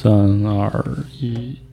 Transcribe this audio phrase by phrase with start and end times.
[0.00, 0.80] 三二
[1.18, 1.67] 一。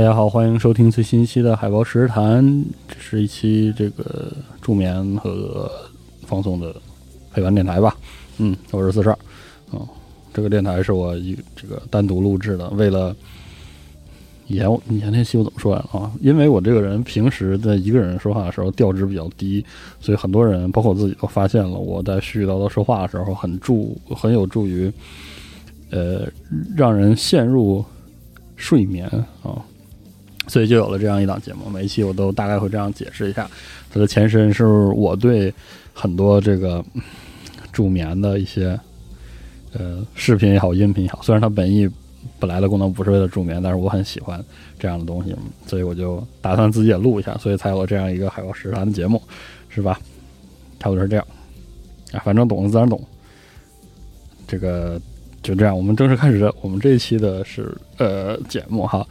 [0.00, 2.64] 大家好，欢迎收听最新一期的海豹实时谈。
[2.88, 4.32] 这是一期这个
[4.62, 5.70] 助眠和
[6.22, 6.74] 放松的
[7.30, 7.94] 陪伴电台吧。
[8.38, 9.18] 嗯，我是四十二。
[9.74, 9.86] 嗯，
[10.32, 13.14] 这个电台是我一这个单独录制的，为了
[14.46, 15.84] 以前以前那期我怎么说呀？
[15.92, 19.62] 啊，因为我这个人平时在一个人说话的时候调值比较低，
[20.00, 24.90] 所以很多人包括我自己都发现了，我在絮絮叨叨说话的时候很助很有助于
[25.90, 26.26] 呃
[26.74, 27.84] 让人陷入
[28.56, 29.06] 睡眠
[29.42, 29.62] 啊。
[30.50, 33.48] 所以就有了这样一档节目，每一期我都大概会这样解释一下。
[33.88, 35.54] 它的前身是我对
[35.94, 36.84] 很多这个
[37.72, 38.78] 助眠的一些
[39.72, 41.88] 呃视频也好，音频也好，虽然它本意
[42.38, 44.44] 本来的功能不是为了助眠，但是我很喜欢
[44.78, 45.34] 这样的东西，
[45.66, 49.22] 所以我就打算自己也录一下，所以才有了这样一个海报实谈的节目，
[49.68, 49.98] 是吧？
[50.80, 51.26] 差不多是这样
[52.12, 53.00] 啊，反正懂的自然懂。
[54.48, 55.00] 这个
[55.42, 59.06] 就这样，我们正式开始我们这一期的是呃节目哈。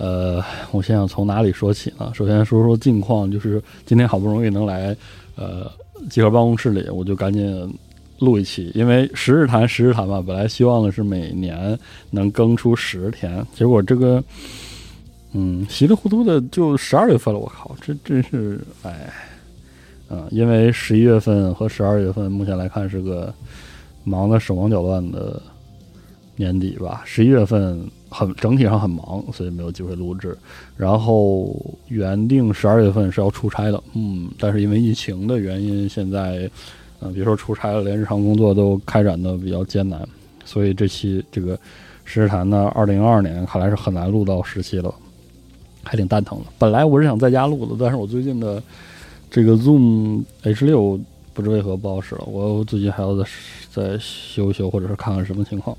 [0.00, 2.12] 呃，我现在从哪里说起呢？
[2.14, 4.96] 首先说说近况，就是今天好不容易能来，
[5.34, 5.68] 呃，
[6.08, 7.74] 集合办公室里，我就赶紧
[8.20, 11.76] 录一期，因为十日谈十日谈吧，本来希望的是每年
[12.12, 14.22] 能更出十天，结果这个，
[15.32, 19.12] 嗯，稀里糊涂的就十二月份了，我靠，这真是，哎，
[20.10, 23.34] 嗯，因为十一月份和十二月份目前来看是个
[24.04, 25.42] 忙得手忙脚乱的
[26.36, 27.84] 年底吧，十一月份。
[28.10, 30.36] 很整体上很忙，所以没有机会录制。
[30.76, 31.54] 然后
[31.88, 36.50] 原定十二月份是要出差的，嗯，但是因为疫情的原因，现在，
[37.00, 40.06] 呃，别说出差了，连日常工作都开展的比较艰难。
[40.44, 41.54] 所以这期这个
[42.04, 44.94] 时事谈呢，二零二二年看来是很难录到十期了，
[45.82, 46.46] 还挺蛋疼的。
[46.58, 48.62] 本来我是想在家录的，但是我最近的
[49.30, 50.98] 这个 Zoom H 六
[51.34, 53.24] 不知为何不好使了，我最近还要再
[53.70, 55.76] 再修一修，或者是看看什么情况，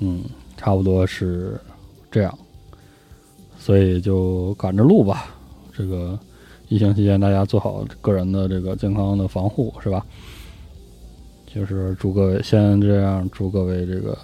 [0.00, 0.22] 嗯。
[0.60, 1.58] 差不多是
[2.10, 2.38] 这样，
[3.56, 5.34] 所以就赶着录吧。
[5.72, 6.18] 这个
[6.68, 10.04] 疫情期间，大家做好个人的这个健康的防护，是吧？
[11.46, 14.18] 就是祝各位先这样，祝各位这个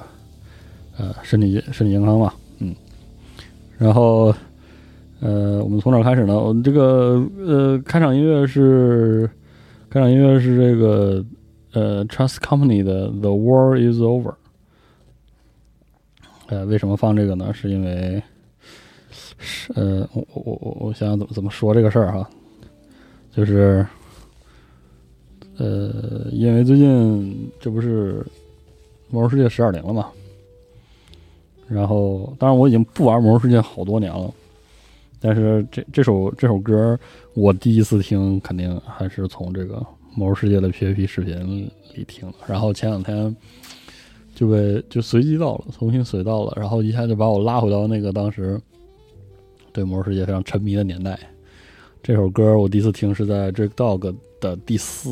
[0.98, 2.34] 呃身体身体健康吧。
[2.58, 2.74] 嗯，
[3.78, 4.26] 然后
[5.20, 6.38] 呃，我们从哪开始呢？
[6.38, 9.26] 我们这个呃开场音乐是
[9.88, 11.24] 开场音乐是这个
[11.72, 14.32] 呃 Trust Company 的《The War Is Over》。
[16.48, 17.52] 呃，为什么放这个呢？
[17.52, 18.22] 是因为，
[19.38, 22.30] 是呃，我我我我想想怎么怎么说这个事儿哈，
[23.32, 23.84] 就是，
[25.56, 28.20] 呃，因为最近这不是
[29.10, 30.08] 《魔兽世界》十二零了嘛，
[31.66, 34.32] 然后当然我已经不玩《魔兽世界》好多年了，
[35.18, 36.96] 但是这这首这首歌
[37.34, 39.78] 我第一次听，肯定还是从这个
[40.14, 43.34] 《魔兽世界》的 PVP 视频里听，然后前两天。
[44.36, 48.60] 就被就随机到了，重新随到了，然后一下就把我拉回到那个当时
[49.72, 51.18] 对魔兽世界非常沉迷的年代。
[52.02, 53.98] 这首歌我第一次听是在《Drake Dog》
[54.38, 55.08] 的第四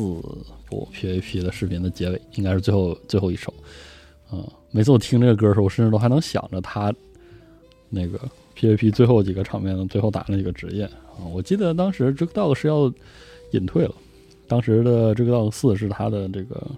[0.69, 3.51] 部 PVP 的视频的结尾，应该是最后最后一首。
[4.31, 6.93] 嗯，每次我听这个歌的时候，我甚至都还能想着他
[7.89, 8.19] 那个
[8.55, 11.25] PVP 最后几个场面的最后打那几个职业啊。
[11.33, 12.93] 我记得当时 Drake Dog 是要
[13.53, 13.95] 隐退了，
[14.47, 16.71] 当时的 Drake Dog 四是他的这个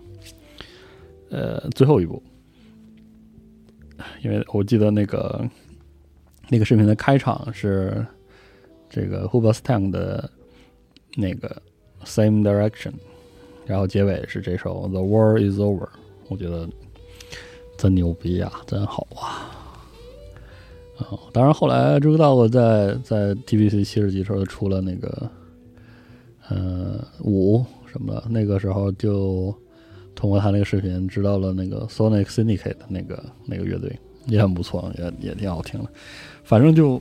[1.30, 2.24] 呃最后一部。
[4.24, 5.50] 因为我记得那个
[6.50, 8.06] 那个视频的开场是
[8.90, 10.30] 这个 h u b e r s t a n 的
[11.16, 11.62] 那个
[12.04, 12.94] Same Direction，
[13.66, 15.90] 然后结尾是这首 The War Is Over，
[16.30, 16.68] 我觉得
[17.78, 19.52] 真牛逼啊，真好啊！
[20.98, 25.30] 啊，当然后来知道我在在 TBC 七十级时候出了那个
[26.50, 29.56] 呃五什么的，那个时候就。
[30.18, 35.90] 通过他那个视频，知道了那个 Sonic Syndicate 那个那个乐队也很不错，也也挺好听的。
[36.44, 37.00] 反正就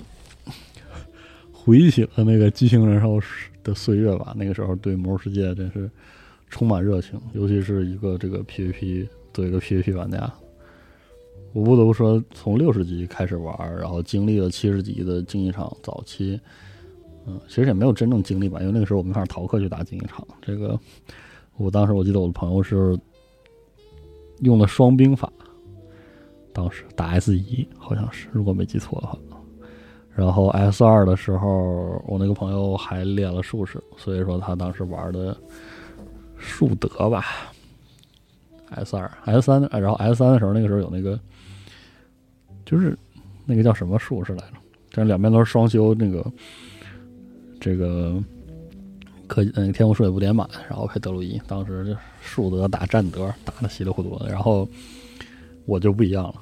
[1.50, 3.18] 回忆起了那个激情燃烧
[3.64, 4.34] 的岁月吧。
[4.36, 5.90] 那个时候对魔兽世界真是
[6.50, 10.30] 充满热情，尤其是一个这个 PVP 作为一个 PVP 玩家，
[11.54, 16.38] 我不得不说，从六十级开始玩，然后经历了七十级的竞技场早期，
[17.26, 20.26] 嗯，其实也没有真正经历吧，因为那个时候我没法逃课去打竞技场。
[20.42, 20.78] 这个，
[21.56, 22.98] 我当时我记得我的朋友是
[24.40, 25.32] 用的双兵法，
[26.52, 29.18] 当时打 S 一好像是，如果没记错的话。
[30.14, 35.36] 然后 S 二的时候，我那个朋友还练了术士，所以说他当时玩的
[36.38, 37.24] 术德吧。
[38.70, 41.20] S 二、S 三，然后 S 三的时候，那个时候有那个，
[42.64, 42.98] 就是
[43.44, 44.56] 那个叫什么术士来着？
[44.90, 46.24] 但是两边都是双修，那个
[47.60, 48.20] 这个
[49.26, 54.28] 可嗯天赋术也不点满，然后配德鲁伊，当时就术德打战德，打的稀里糊涂的。
[54.30, 54.68] 然后
[55.64, 56.34] 我就不一样了，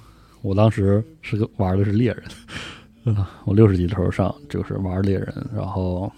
[0.43, 3.17] 我当时是个玩的是猎人。
[3.45, 6.11] 我六十级的时候上就是玩猎人，然后，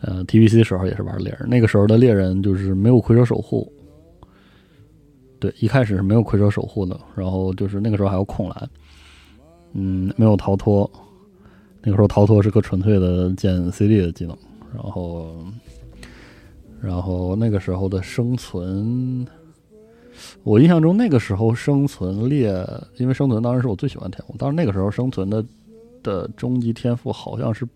[0.00, 1.48] 呃，TVC 的时候也是玩猎人。
[1.48, 3.72] 那个时候的猎人就是没有魁者守护，
[5.40, 6.98] 对，一开始是没有魁者守护的。
[7.16, 8.70] 然后就是那个时候还有控蓝，
[9.72, 10.88] 嗯，没有逃脱。
[11.82, 14.36] 那个时候逃脱是个纯粹的建 CD 的技能。
[14.72, 15.44] 然后，
[16.80, 19.26] 然后那个时候的生存，
[20.42, 22.52] 我印象中那个时候生存猎，
[22.96, 24.36] 因为生存当然是我最喜欢的天赋。
[24.38, 25.44] 当时那个时候生存的。
[26.00, 27.66] 的终极天赋好像是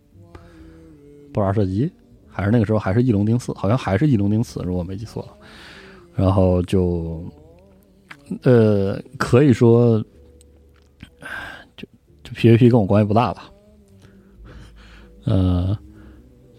[1.34, 1.90] 爆炸射击，
[2.28, 5.28] 还是那个时候还是翼龙丁刺，好像还是翼龙丁刺，如果没记错。
[6.14, 7.20] 然后就，
[8.42, 10.00] 呃，可以说，
[11.76, 11.86] 就
[12.22, 13.50] 就 PVP 跟我关系不大吧。
[15.24, 15.76] 呃，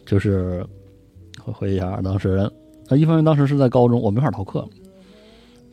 [0.05, 0.67] 就是
[1.51, 2.49] 回忆一下，当时，
[2.87, 4.67] 啊，一方面当时是在高中，我没法逃课，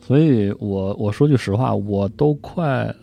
[0.01, 2.93] 所以我我说句实话，我都快。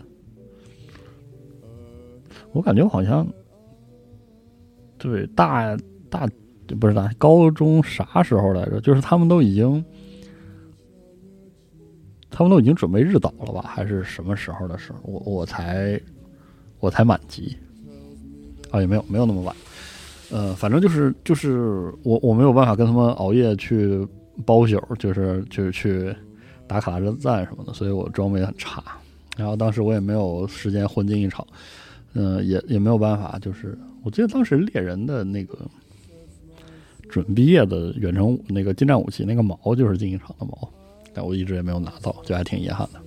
[2.52, 3.26] 我感觉好像，
[4.96, 5.76] 对大
[6.10, 6.26] 大
[6.80, 8.80] 不是大高中啥时候来着？
[8.80, 9.84] 就是他们都已经，
[12.30, 13.62] 他们都已经准备日导了吧？
[13.66, 14.98] 还是什么时候的时候？
[15.04, 16.00] 我我才
[16.80, 17.56] 我才满级
[18.70, 19.54] 啊，也没有没有那么晚。
[20.30, 24.06] 呃，反正就是就是我我没有办法跟他们熬夜去
[24.44, 26.14] 包宿，就是就是去
[26.66, 28.82] 打卡车站什么的，所以我装备很差。
[29.36, 31.46] 然后当时我也没有时间混进一场。
[32.14, 35.58] 嗯，也也没有办法，就是我记得当时猎人的那个
[37.08, 40.68] 准毕业的远程那个近战武器，那个矛就是进一场的矛，
[41.12, 43.00] 但我一直也没有拿到，就还挺遗憾的。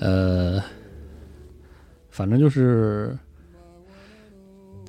[0.00, 0.62] 呃，
[2.10, 3.16] 反正就是，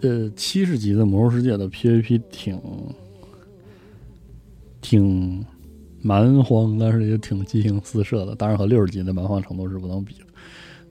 [0.03, 2.59] 呃，七十级的魔兽世界的 PVP 挺
[4.81, 5.45] 挺
[6.01, 10.25] 蛮荒，但是也挺激情四射的，当然和六十级的蛮荒程度是不能比的。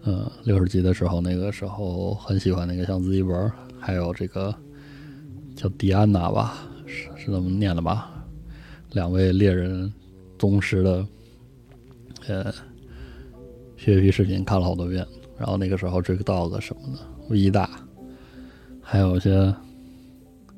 [0.04, 4.54] 嗯，六十级的时候，那个时候很喜欢那个像自己本，还有这个
[5.54, 8.24] 叫迪安娜吧，是是这么念的吧？
[8.92, 9.92] 两位猎人
[10.38, 11.06] 宗师的
[12.28, 12.50] 呃
[13.78, 15.06] PVP 视频看了好多遍，
[15.38, 16.98] 然后那个时候追个 dog 什么的
[17.28, 17.68] ，V 大，
[18.92, 19.54] 还有一些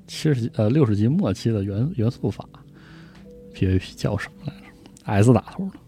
[0.09, 2.45] 七十级呃六十级末期的元元素法
[3.55, 4.67] PVP 叫什么来着
[5.05, 5.79] ？S 打头的。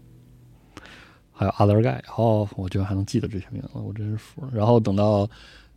[1.33, 4.51] 还有 Other Guy，哦，我居然还能记得这些名字，我真是服了。
[4.53, 5.29] 然后等到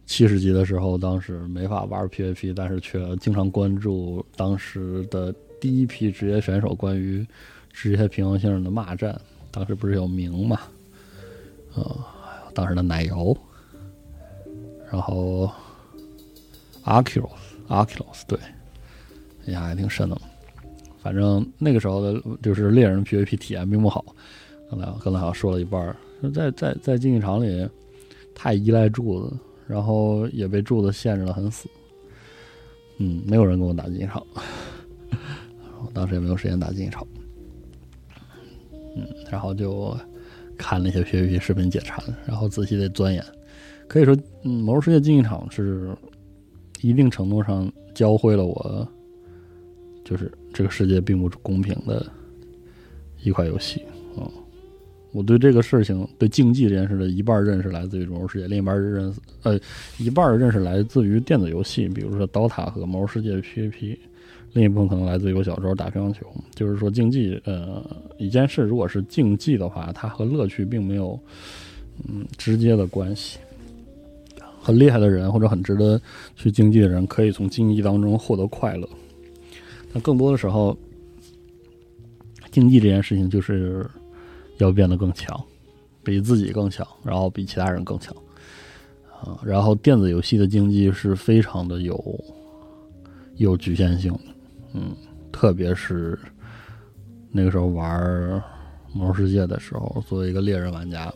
[0.07, 7.27] 七十级的时候，当时没法玩 PVP，但是却经常关注当时的第一批职业选手关于
[7.73, 9.21] 职业平衡性的骂战。
[9.51, 10.61] 当时不是有名嘛？
[11.75, 11.99] 呃，
[12.55, 13.37] 当时的奶油，
[14.89, 15.51] 然后
[16.91, 18.39] a q u l o s a q 对，
[19.47, 20.21] 印象还挺深的。
[21.03, 24.05] 反正那个时候的，就是猎人 PVP 体验并不好。
[24.71, 25.97] 刚才刚才好像说了一半儿，
[26.35, 27.69] 在在在竞技场里
[28.35, 31.69] 太依赖柱子，然后也被柱子限制的很死。
[32.99, 34.23] 嗯，没有人跟我打竞技场，
[35.11, 37.07] 我当时也没有时间打竞技场。
[38.97, 39.97] 嗯，然后就
[40.59, 43.25] 看那些 PVP 视频解馋，然后仔细的钻研。
[43.89, 45.97] 可以说，嗯，魔兽世界竞技场是
[46.81, 48.89] 一定程度上教会了我，
[50.05, 52.07] 就是这个世界并不公平的
[53.23, 53.83] 一款游戏。
[54.17, 54.31] 嗯。
[55.13, 59.59] 我对这个事情，对竞技这件事的一半认识来自于《魔兽世界》，另一半认识，呃，
[59.99, 63.99] 一半认识来自于电子游戏，比如说《DOTA》和《魔兽世界》PVP，
[64.53, 66.25] 另一部分可能来自于我小时候打乒乓球。
[66.55, 67.85] 就是说，竞技，呃，
[68.19, 71.19] 一件事如果是竞技的话，它和乐趣并没有，
[72.09, 73.41] 嗯，直接的关系。
[74.61, 76.01] 很厉害的人或者很值得
[76.37, 78.89] 去竞技的人，可以从竞技当中获得快乐。
[79.93, 80.77] 但更多的时候，
[82.51, 83.89] 竞技这件事情就是。
[84.59, 85.43] 要变得更强，
[86.05, 88.15] 比自己更强，然后比其他人更强，
[89.11, 92.25] 啊，然后电子游戏的竞技是非常的有
[93.37, 94.21] 有局限性的，
[94.75, 94.95] 嗯，
[95.33, 96.19] 特别是
[97.33, 97.99] 那个时候玩
[98.93, 101.11] 《魔兽世界》的时候，作为一个猎人玩家，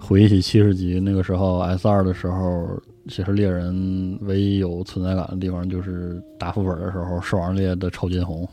[0.00, 8.48] 回忆起七十级那个时候 S 二的时候，其实猎人唯一有存在感的地方就是打副本的时候，兽王猎的超金红，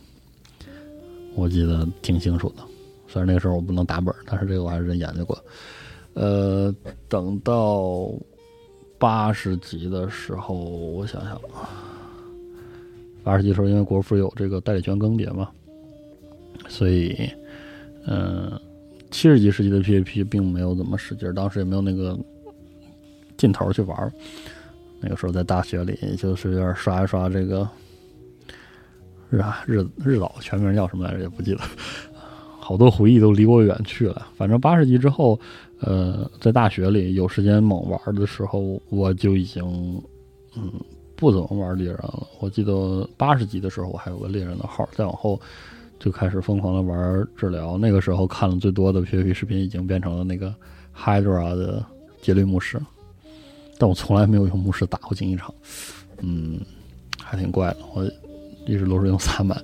[1.35, 2.63] 我记得挺清楚的。
[3.07, 5.37] 虽然那个时候我不能打本，但是这个我还是真研究过。
[6.13, 6.73] 呃，
[7.07, 8.09] 等到
[8.97, 11.69] 八十级的时候，我想想啊，
[13.23, 15.49] 八十级的时候，因为国服有这个代理权更迭嘛，
[16.67, 17.29] 所以，
[18.07, 18.59] 嗯，
[19.15, 22.19] 七十级时期的 PVP 并没有怎么使劲，当时也没有那个
[23.37, 24.11] 劲头去玩。
[24.99, 27.65] 那个时候在大学里，就是有点刷一刷这个
[29.31, 31.61] 日日日岛全名叫什么来着，也不记得。
[32.59, 34.27] 好多回忆都离我远去了。
[34.35, 35.39] 反正八十级之后，
[35.79, 39.63] 呃，在大学里有时间猛玩的时候，我就已经
[40.57, 40.69] 嗯
[41.15, 42.27] 不怎么玩猎人了。
[42.41, 44.85] 我记得八十级的时候，我还有个猎人的号。
[44.91, 45.39] 再往后
[46.05, 47.79] 就开始疯狂的玩治疗。
[47.79, 50.53] 那个时候看了最多的 PVP 视频，已经变成了那个
[50.95, 51.83] Hydra 的
[52.21, 52.79] 杰律牧师，
[53.79, 55.51] 但我从来没有用牧师打过竞技场。
[56.19, 56.61] 嗯，
[57.19, 57.77] 还挺怪的。
[57.95, 58.05] 我
[58.67, 59.59] 一直都是用 萨满、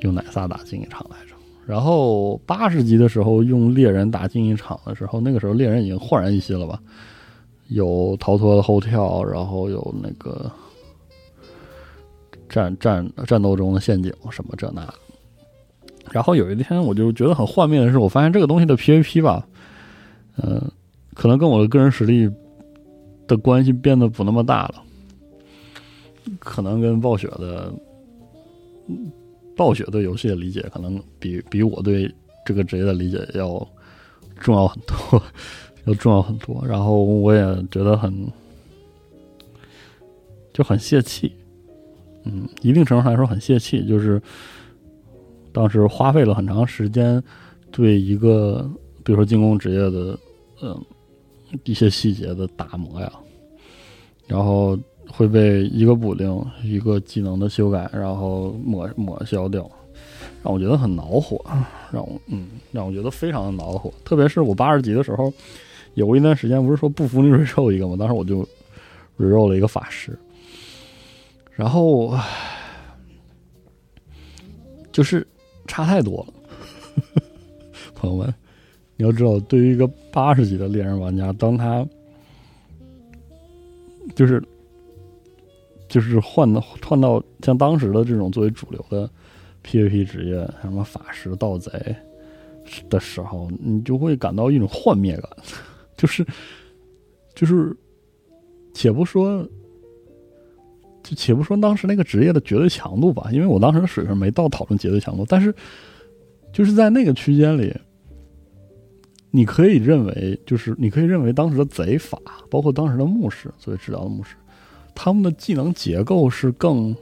[0.00, 1.34] 用奶萨打竞技场来着。
[1.66, 6.80] 然后八十级的时候用猎人打竞技场的时候，那个时候猎人已经焕然一新了吧？
[7.68, 10.50] 有逃脱的后跳，然后有那个
[12.48, 14.94] 战战战斗中的陷阱什么这那的。
[16.12, 19.46] 然后有一天我就觉得很幻灭的是，我发现这个东西的 PVP 吧，
[20.42, 20.60] 嗯，
[21.14, 22.30] 可能跟我的个人实力
[23.26, 24.82] 的关系变得不那么大了，
[26.38, 27.72] 可能跟暴雪的。
[29.56, 32.12] 暴雪对游戏的理解可能比比我对
[32.44, 33.66] 这个职业的理解要
[34.40, 35.22] 重要很多，
[35.86, 36.60] 要重要很多。
[36.66, 38.12] 然后我也觉得很
[40.52, 41.32] 就很泄气，
[42.24, 43.86] 嗯，一定程度上来说很泄气。
[43.86, 44.20] 就是
[45.54, 47.22] 当时花费了很长时间
[47.70, 48.70] 对一个
[49.02, 50.18] 比如说进攻职业的
[50.60, 50.78] 嗯
[51.64, 53.10] 一些细节的打磨呀，
[54.26, 54.78] 然后。
[55.06, 59.70] 会被一个补丁、一个技能的修改，然后抹抹消掉，
[60.42, 61.38] 让我觉得很恼火，
[61.92, 63.92] 让我嗯，让我觉得非常的恼火。
[64.02, 65.30] 特别是我八十级的时候，
[65.92, 67.96] 有过一段时间，不是说不服你瑞兽一个吗？
[67.98, 68.48] 当时我就
[69.16, 70.18] 瑞兽了一个法师，
[71.52, 72.18] 然后
[74.90, 75.24] 就是
[75.66, 76.34] 差太多了。
[77.94, 78.34] 朋友们，
[78.96, 81.86] 你要知道，对于一个八十级的猎人玩家，当他
[84.14, 84.42] 就是。
[85.86, 89.08] 就是换到换到像当时的这种作为主流的
[89.62, 91.70] PVP 职业，什么法师、盗贼
[92.90, 95.30] 的时候，你就会感到一种幻灭感。
[95.96, 96.26] 就是
[97.32, 97.76] 就是，
[98.72, 99.46] 且不说，
[101.04, 105.54] 就且不说当时那个职业的绝对强度吧，因为我当时的水平没到讨论绝对强度，但是
[106.52, 107.72] 就是在那个区间里，
[109.30, 112.18] 你可以认为，就是你可以认为当时的贼法，
[112.48, 114.34] 包括当时的牧师作为治疗的牧师。
[114.94, 116.94] 他们的技能结构是更、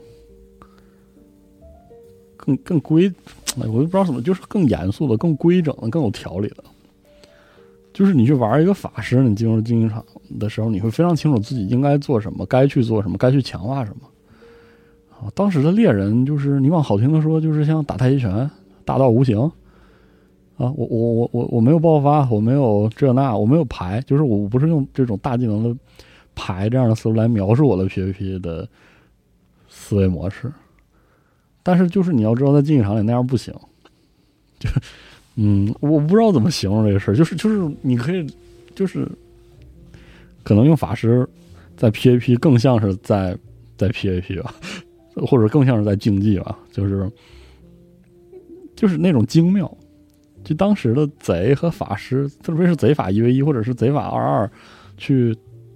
[2.35, 3.09] 更、更规，
[3.55, 6.63] 我都不知道怎么，就是更严肃的、更规整的、更有条理的。
[7.93, 10.03] 就是你去玩一个法师，你进入竞技场
[10.39, 14.09] 的时候，你会非常清楚自己应该做什么，该去做什么，该去强化什么。
[15.11, 18.49] 啊，当时的猎人就是你往好听的说，就是像打太极拳，
[18.83, 19.39] 大道无形。
[20.57, 25.75] 啊，我我我我我没有爆发，我没有这那，我没有牌，就是我不是用这种大技能的。
[26.35, 28.67] 牌这样的思路来描述我的 PVP 的
[29.69, 30.51] 思维模式，
[31.61, 33.53] 但是就是你要知道，在竞技场里那样不行。
[34.57, 34.67] 就
[35.35, 38.25] 嗯，我不知道怎么形容这个事儿，就是就是你可以
[38.75, 39.07] 就是
[40.43, 41.27] 可能用法师
[41.75, 43.37] 在 PVP 更像是在
[43.77, 44.53] 在 PVP 吧，
[45.15, 47.11] 或者更像是在竞技吧，就是
[48.75, 49.71] 就是那种精妙。
[50.43, 54.51] 就当时的贼和法师，特别是贼法一 v 一或者是贼法二二
[54.97, 55.35] 去。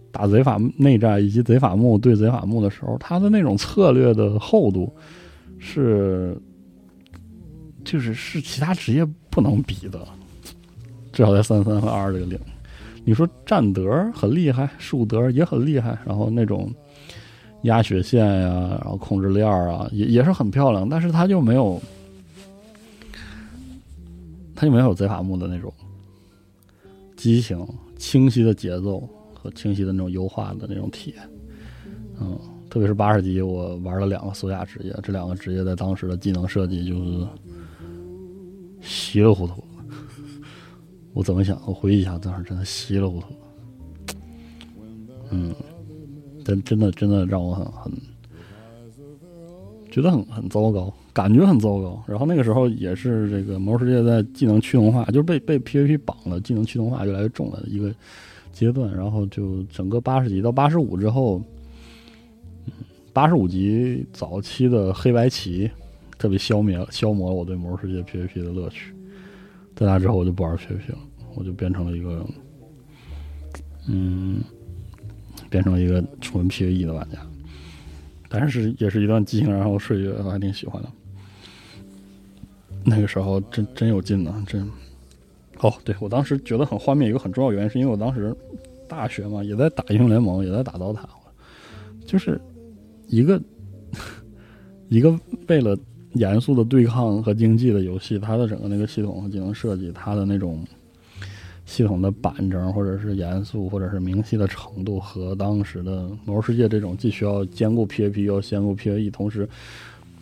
[0.09, 4.91] 打贼法内战以及贼法木对贼法木的时候，他的那种策略的厚度
[5.59, 6.35] 是，
[7.83, 9.05] 就是是其他职业
[9.37, 10.03] 不能比的，
[11.13, 12.39] 至少在三三和二这个领。
[13.05, 16.73] 你说战德很厉害，术德也很厉害，然后那种
[17.61, 21.79] 压血线呀，然后控制链啊，也也是很漂亮，但是他就没有，
[24.55, 25.71] 他就没有贼法木的那种
[27.15, 27.63] 激情、
[27.95, 29.51] 清晰的节奏和。
[29.51, 31.29] 清晰的那种优化的那种体验，
[32.19, 32.35] 嗯，
[32.71, 37.27] 特别是八十级，我玩了两个苏亚职业，这两个职业在当时的技能设计就是
[38.87, 39.63] 稀里糊涂。
[41.13, 41.59] 我怎么想？
[41.67, 43.27] 我回忆一下，当时真的稀里糊涂。
[45.29, 45.53] 嗯，
[46.45, 47.91] 真真的真的让我很很
[49.91, 52.01] 觉得很很糟糕，感觉很糟糕。
[52.07, 57.93] 然后那个时候也是这个《魔兽世界》在技能驱动化，就是被被 PVP 绑了，技能驱动化越来越重的一个
[58.53, 58.95] 阶段。
[58.95, 61.41] 然后就整个八十级到八十五之后，
[63.11, 65.69] 八十五级早期的黑白棋
[66.17, 68.93] 特别消灭消磨了我对《魔兽世界》PVP 的乐趣。
[69.75, 70.97] 在那之后，我就不玩 PVP 了，
[71.35, 72.25] 我就变成了一个，
[73.87, 74.41] 嗯，
[75.51, 77.19] 变成了一个纯 PVE 的玩家。
[78.27, 80.89] 但是也是一段激情然后岁月，我还挺喜欢的。
[82.83, 84.67] 那个时候真真有劲呢，真。
[85.59, 88.35] 哦，对我当时觉得很画面，一个很重要原因是因为我当时
[88.87, 91.07] 大学嘛，也在打英雄联盟，也在打刀塔，
[92.05, 92.41] 就是
[93.07, 93.39] 一个
[94.89, 95.15] 一个
[95.47, 95.77] 为了。
[96.13, 100.65] 严肃的对抗和竞技的游戏，它的整个那个系统和技能设计，它的那种
[101.65, 109.47] 系统的板正，或者是严肃，或者是明晰的程度，和当时的《魔兽世界》这种既需要兼顾 PVP 又兼顾 PVE，同时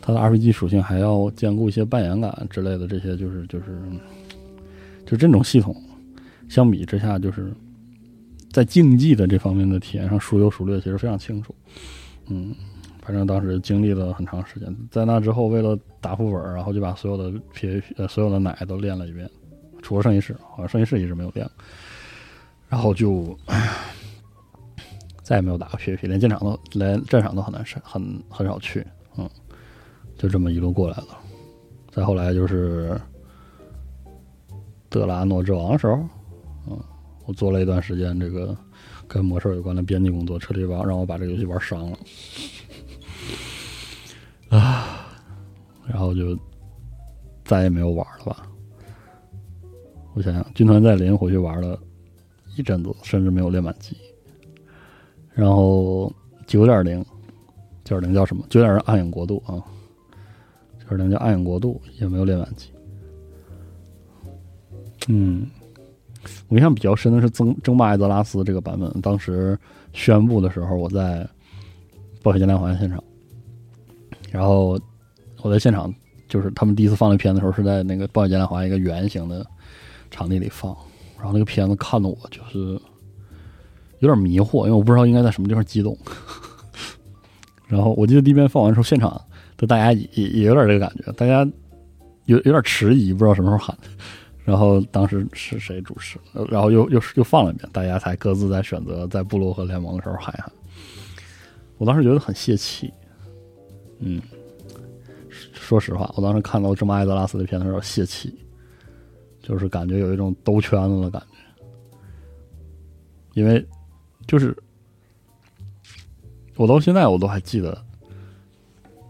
[0.02, 3.80] 它的 RPG 属性还要兼顾一些扮演感之类的这些，就是就是
[5.06, 5.76] 就这种系统，
[6.50, 7.54] 相比之下，就是
[8.52, 11.56] 在竞技的这方面的体验上孰优孰劣，其实非常清楚，
[12.28, 12.54] 嗯。
[13.06, 19.30] 反正当时经历了很长时间，在那之后，为了打副本，然后就把所有的 PVP 呃所有的奶都练了一遍，
[19.84, 21.48] 除了圣骑士，好像圣骑士一直没有练，
[22.68, 23.38] 然后就
[25.22, 28.84] 再也没有打过 PVP，连战场都连战场都很难上，很很少去，
[29.18, 29.30] 嗯，
[30.18, 31.20] 就这么一路过来了。
[31.92, 33.00] 再后来就是
[34.90, 35.94] 德拉诺之王的时候，
[36.68, 36.80] 嗯，
[37.28, 38.58] 我做了一段时间这个
[39.08, 41.98] 跟魔兽有关的编辑工作，彻底把让我把这个游戏玩伤了。
[44.50, 45.08] 啊，
[45.88, 46.38] 然后就
[47.44, 48.48] 再也没有玩了吧？
[50.14, 51.78] 我想想，军团再临回去玩了
[52.56, 53.98] 一阵子，甚至没有练满级。
[55.34, 56.10] 然后
[56.48, 57.04] 九点零，
[57.84, 58.46] 九点零叫什么？
[58.50, 59.60] 九点零暗影国度啊，
[60.80, 62.70] 九点零叫暗影国度，也没有练满级。
[65.10, 65.46] 嗯，
[66.48, 69.60] 我印象比较深的是争争霸艾泽拉斯这个版本，当时
[69.92, 71.28] 宣布的时候，我在
[72.24, 73.04] 暴雪嘉年华现场。
[74.36, 74.78] 然后
[75.42, 75.94] 我在现场，
[76.28, 79.46] 就是他们第一次放那片子的时候，是在那个暴雪嘉年华一个圆形的
[80.12, 80.76] 场地里放。
[81.18, 82.78] 然后那个片子看的我就是
[84.00, 85.98] 有点迷惑，因为我不知道应该在什么地方激动。
[87.66, 89.10] 然后我记得第一遍放完之后，现场
[89.56, 91.50] 的大家也也有点这个感觉，大家
[92.26, 93.74] 有有点迟疑，不知道什么时候喊。
[94.44, 96.20] 然后当时是谁主持？
[96.50, 100.52] 然后又又又放了一遍，大家才各自在选择在部落和联盟的时候喊一喊。
[101.78, 102.92] 我当时觉得很泄气。
[104.08, 104.22] 嗯，
[105.52, 108.34] 说实话，我当时看到这么艾泽拉斯的片子时候泄气，
[109.42, 111.38] 就是感觉有一种兜圈子的感觉，
[113.34, 113.66] 因为
[114.28, 114.56] 就是
[116.56, 117.74] 我到现在我都还记得《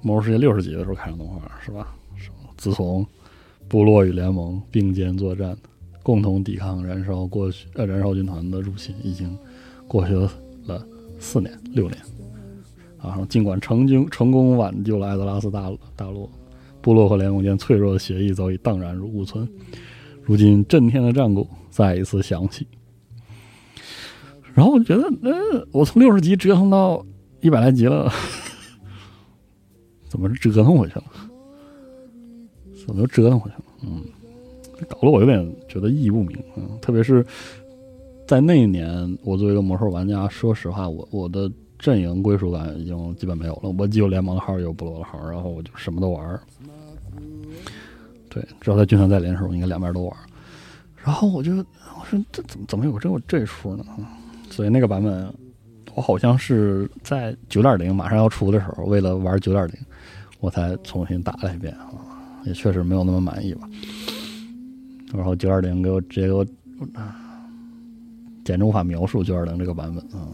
[0.02, 1.94] 魔兽世界》六十集的时候开场动画是吧？
[2.56, 3.06] 自从
[3.68, 5.58] 部落与联盟并肩作战，
[6.02, 9.38] 共同抵抗燃烧过去呃燃烧军团的入侵，已经
[9.90, 10.14] 过去
[10.66, 10.88] 了
[11.20, 12.02] 四年六年。
[12.98, 13.24] 啊！
[13.30, 16.30] 尽管成功成功挽救了艾泽拉斯大大陆，
[16.82, 19.48] 部落和联盟间脆弱的协议早已荡然无存。
[20.24, 22.66] 如今震天的战鼓再一次响起。
[24.54, 27.06] 然后我觉得，呃，我从六十级折腾到
[27.42, 28.12] 一百来级了，
[30.10, 31.04] 怎么折腾回去了？
[32.88, 33.64] 怎么又折腾回去了？
[33.84, 34.02] 嗯，
[34.88, 36.38] 搞得我有点觉得意义不明。
[36.56, 37.24] 嗯，特别是
[38.26, 41.52] 在那一年，我作为一个魔兽玩家，说实话，我我的。
[41.78, 43.70] 阵营归属感已经基本没有了。
[43.78, 46.40] 我既有联盟的号，也有部落的号，然后我就什么都玩。
[48.30, 50.18] 对，只要在军团在连的时候，应该两边都玩。
[51.04, 53.86] 然后我就我说这怎么怎么有这这出呢？
[54.50, 55.34] 所以那个版本，
[55.94, 59.76] 我好像是在九点零马上要出的时候，为了玩九点零，
[60.40, 61.92] 我才重新打了一遍啊，
[62.46, 63.70] 也确实没有那么满意吧。
[65.14, 66.46] 然后九点零给我直接给我，
[68.44, 70.28] 简直无法描述九点零这个版本啊。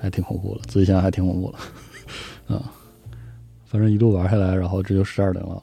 [0.00, 1.58] 还挺恐怖的，自己想想还挺恐怖的，
[2.56, 2.72] 啊，
[3.66, 5.62] 反正一路玩下来，然后这就十二零了，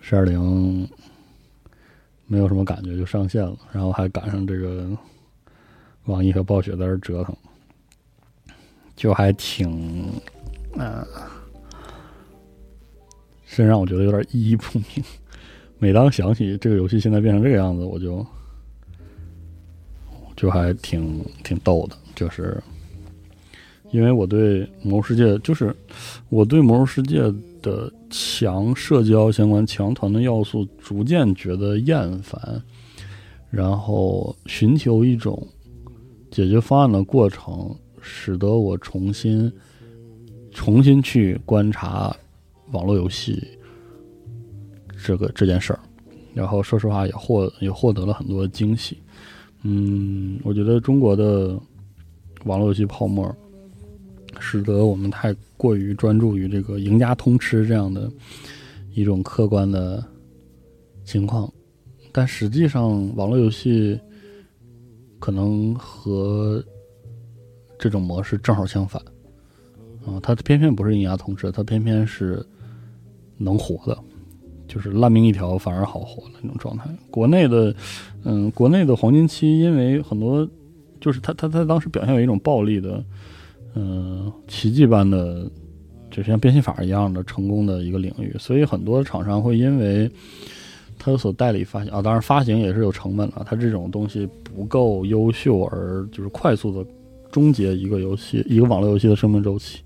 [0.00, 0.88] 十二零
[2.26, 4.88] 没有什么感觉就上线了，然后还赶上这个
[6.04, 7.36] 网易和暴雪在这折腾，
[8.94, 10.10] 就还挺，
[10.76, 11.04] 啊，
[13.44, 14.86] 甚至让我觉得有点意义不明。
[15.78, 18.24] 每当想起这个游戏现在变成这个样子，我就
[20.36, 21.96] 就还挺挺逗的。
[22.14, 22.62] 就是
[23.90, 25.74] 因为我对魔兽世界，就是
[26.28, 27.22] 我对魔兽世界
[27.62, 32.62] 的强社交相关、强团队要素逐渐觉得厌烦，
[33.50, 35.46] 然后寻求一种
[36.30, 39.52] 解决方案的过程，使得我重新
[40.52, 42.14] 重新去观察
[42.72, 43.42] 网络游戏
[45.04, 45.78] 这个这件事儿，
[46.32, 48.98] 然后说实话也获也获得了很多惊喜。
[49.62, 51.58] 嗯，我觉得中国的
[52.44, 53.34] 网络游戏泡沫，
[54.38, 58.10] 使得我们太过于专注于这个赢家通吃这样的
[58.94, 60.04] 一种客观的
[61.04, 61.52] 情况，
[62.12, 63.98] 但实际上网络游戏
[65.18, 66.62] 可能和
[67.78, 69.02] 这种模式正好相反。
[70.06, 72.44] 啊，它偏偏不是赢家通吃，它偏偏是
[73.38, 73.98] 能活的，
[74.68, 76.84] 就是烂命一条反而好活的那种状态。
[77.10, 77.74] 国内的，
[78.22, 80.46] 嗯，国内的黄金期，因为很多
[81.04, 83.04] 就是它它它当时表现有一种暴力的，
[83.74, 85.44] 嗯，奇迹般的，
[86.10, 90.10] 就是像变戏法一样的成功的一个领域，所以很多厂商会因为
[90.98, 96.88] 它所代理发行啊，当然发行也是有成本的，它这种东西不够优秀而就是快速的
[97.30, 99.80] 终结一个游戏一个网络游戏的生命周期。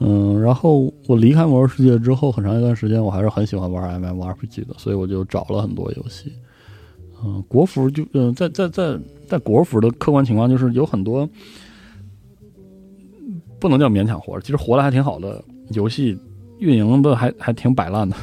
[0.00, 6.32] 嗯，然后我离开魔兽世界之后，很长一段时间我还是很喜欢玩 MMORPG 的，所以我就找了很多游戏。
[7.24, 11.26] 嗯，国服就嗯，在在在在国服的客观情况就是有很多
[13.58, 16.18] 不能叫勉强活，其实活的还挺好的游戏，
[16.58, 18.16] 运营的还还挺摆烂的，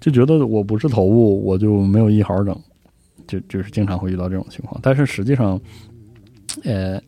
[0.00, 2.56] 就觉得我不是头部，我就没有一毫整，
[3.26, 4.78] 就就是经常会遇到这种情况。
[4.82, 5.60] 但是实际上，
[6.64, 7.02] 呃。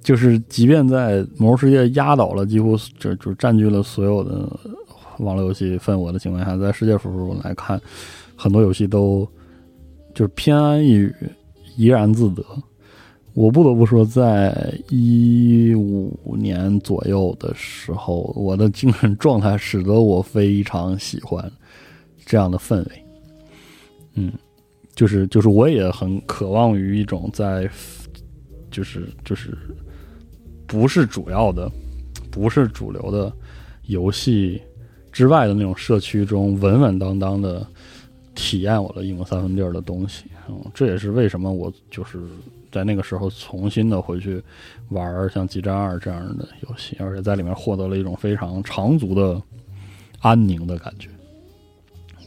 [0.00, 4.48] 就是，即便在《魔兽世界》压倒了几乎就就占据了所有的
[5.18, 7.78] 网络游戏份额的情况下，在世界服来看，
[8.38, 9.28] 很多游戏都
[10.14, 11.12] 就是偏安一隅，
[11.76, 12.42] 怡然自得。
[13.34, 21.50] 我不得不说，在一五年左右的时候，我的精神状态使得我非常喜欢
[22.24, 23.04] 这样的氛围。
[24.14, 24.32] 嗯，
[24.94, 27.68] 就是就是，我也很渴望于一种在，
[28.70, 29.58] 就是就是。
[30.70, 31.72] 不是主要的，
[32.30, 33.32] 不是主流的
[33.86, 34.60] 游戏
[35.10, 37.66] 之外的那种社区中，稳稳当当的
[38.38, 40.26] 体验我的一亩三分地儿的东西。
[40.48, 42.20] 嗯，这也是为什么我就是
[42.70, 44.40] 在那个时候重新的回去
[44.90, 49.42] 玩像《激战二》这样的游戏，而且在里面获得了一种非常长足的
[50.20, 51.08] 安宁的感觉。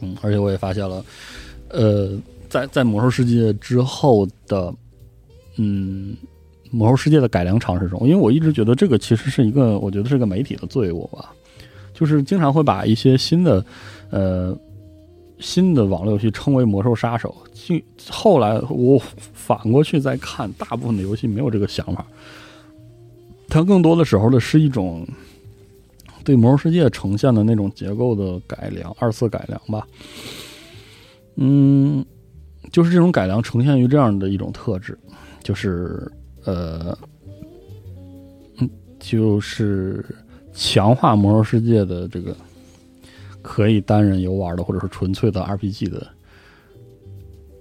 [0.02, 1.02] 嗯，而且我也发现了，
[1.68, 2.18] 呃，
[2.50, 4.74] 在在魔兽世界之后的，
[5.56, 6.14] 嗯。
[6.74, 11.30] 魔兽世界的改良尝试中，因为我一直觉得这个其实是一个，我觉得是个媒体的罪恶吧，
[11.92, 13.62] 就是经常会把一些新的，
[14.08, 14.56] 呃，
[15.42, 17.36] 新的网络游戏称为魔兽杀手。
[18.08, 18.98] 后来我
[19.34, 22.06] 反过去再看，大部分的游戏没有这个想法，
[23.48, 25.06] 它更多的时候的是一种
[26.24, 29.86] 对魔兽世界呈现的那种结构的改良，二次改良吧。
[31.36, 32.02] 嗯，
[32.70, 34.98] 就是这种改良呈现于这样的一种特质，
[35.42, 36.10] 就是。
[36.44, 36.98] 呃，
[38.58, 40.04] 嗯，就是
[40.52, 42.36] 强化魔兽世界的这个
[43.42, 46.06] 可以单人游玩的，或者是纯粹的 RPG 的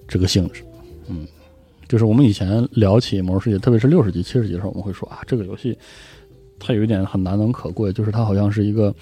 [0.08, 0.63] 这个性质。
[1.10, 1.28] 嗯，
[1.88, 5.78] 就是我们以前聊起魔兽世界，特别是六十级、七十级的时候，我们会说啊，这个游戏
[6.60, 8.94] 它有一点很难能可贵，就是它好像是一个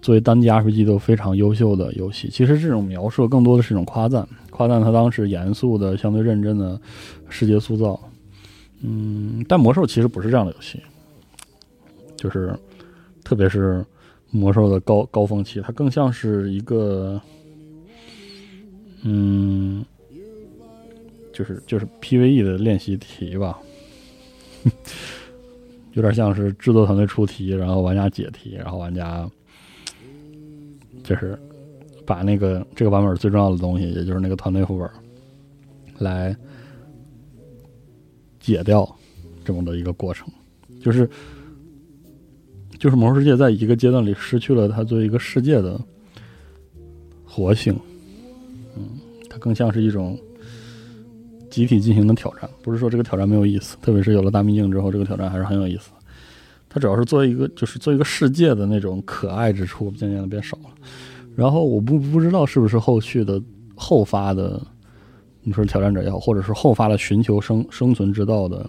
[0.00, 2.28] 作为单机 RPG 都非常优秀的游戏。
[2.28, 6.80] 其实这种描述更多的是一种夸赞，夸赞它当时严肃的、相对认真的
[7.28, 8.00] 世界塑造。
[8.80, 10.80] 嗯，但魔兽其实不是这样的游戏，
[12.16, 12.56] 就是
[13.22, 13.84] 特别是
[14.30, 17.20] 魔兽的高高峰期，它更像是一个，
[19.02, 19.84] 嗯，
[21.32, 23.58] 就是就是 PVE 的练习题吧，
[25.94, 29.28] 有点像是制作团队出题，然后玩家解题，然后玩家
[31.02, 31.38] 就是
[32.06, 34.88] 把那个这个版本最重要的东西，也就是那个团队副本
[35.98, 36.36] 来。
[38.40, 38.88] 解掉
[39.44, 40.26] 这么的一个过程，
[40.80, 41.06] 就是
[42.78, 45.80] 就是魔兽世界在一个阶段里失去了它作为一个世界的
[47.24, 47.78] 活性，
[48.76, 48.88] 嗯，
[49.28, 50.18] 它更像是一种
[51.50, 52.48] 集体进行的挑战。
[52.62, 55.90] 不是说这个挑战没有意思，特别是有了大秘境之后，这个挑战还是很有意思。
[56.68, 60.70] 它主要是作为一个就是做一个世界的那种可爱之处渐渐的变少了。
[61.34, 63.42] 然后我不不知道是不是后续的
[63.74, 64.60] 后发的。
[65.40, 68.68] 你说挑战者也好，或者是后发的寻求生生存之道的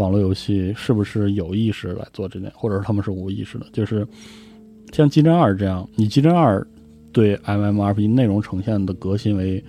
[0.00, 3.66] 网络游戏，是不是有意识来做这点，或者是他们是无意识的？
[3.72, 4.06] 就是
[4.92, 6.60] 像《激战二》这样，以《激战二》
[7.12, 9.62] 对 MMRP 内容呈现的革新为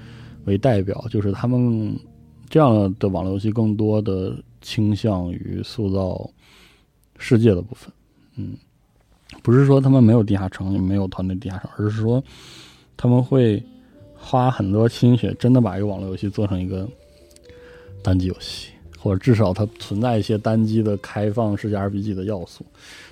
[0.46, 1.96] 为代表，就是他们
[2.50, 6.30] 这样的网络游戏更多的倾向于塑造
[7.18, 7.92] 世界的部分。
[8.38, 8.56] 嗯，
[9.44, 12.24] 不是说他们没有地下城，也没有团队地下城，而是说
[12.96, 13.62] 他们会。
[14.24, 16.88] 花很多心血，真的把一个网络游戏做成一个
[18.04, 18.70] 单机游戏，
[19.02, 22.64] 或者至少它存在一些单机的开放世界 RPG 的要素，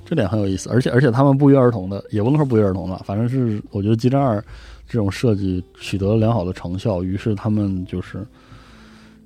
[0.06, 0.69] 这点很有意思。
[0.69, 4.38] 而且而且他们不约而同的，也不能说不约而同吧，反正是我觉得《激战二》
[4.88, 8.23] 这种设计取得了良好的成效，于是他们就是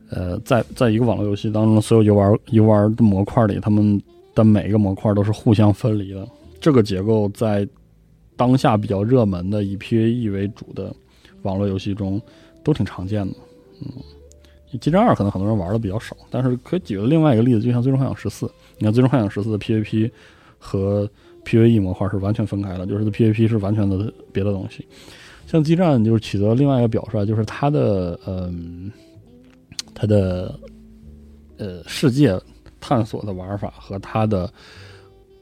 [0.09, 4.01] 呃，在在一个网络游戏当中，所有游玩游玩的模块里，他们
[4.33, 6.25] 的每一个模块都是互相分离的。
[6.61, 7.67] 这个结构在
[8.37, 10.95] 当下比较热门的以 PVE 为主的
[11.41, 12.21] 网络游戏中
[12.63, 13.35] 都挺常见的。
[13.81, 13.87] 嗯，
[14.77, 18.45] 《激战二》可能很多人玩的比较少，但是可以举个另外一个例子，就像《最终幻想十四》，
[18.77, 20.11] 你看《最终幻想十四》的 PVP
[20.57, 21.09] 和
[21.45, 24.85] PVE 模块是完全分开的，就是 PVP 是完全的别的东西。
[25.47, 28.91] 像《激战》就是取得另外一个表率，就是它的嗯，
[29.93, 30.59] 它的
[31.57, 32.39] 呃世界
[32.79, 34.51] 探索的玩法和它的。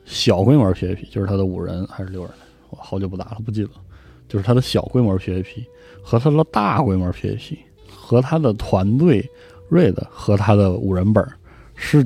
[0.04, 2.32] 小规模 PVP 就是它的五人还是六人？
[2.70, 3.70] 我好久不打了，不记得。
[4.28, 5.64] 就是它的小规模 PVP
[6.04, 7.58] 和它的大规模 PVP
[8.12, 9.26] 和他的团队
[9.70, 11.26] raid 和他的五人本
[11.76, 12.06] 是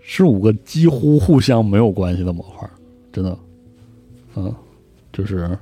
[0.00, 2.70] 是五个几乎互相没有关系的模块，
[3.12, 3.36] 真的。
[4.36, 4.54] 嗯，
[5.12, 5.58] 就是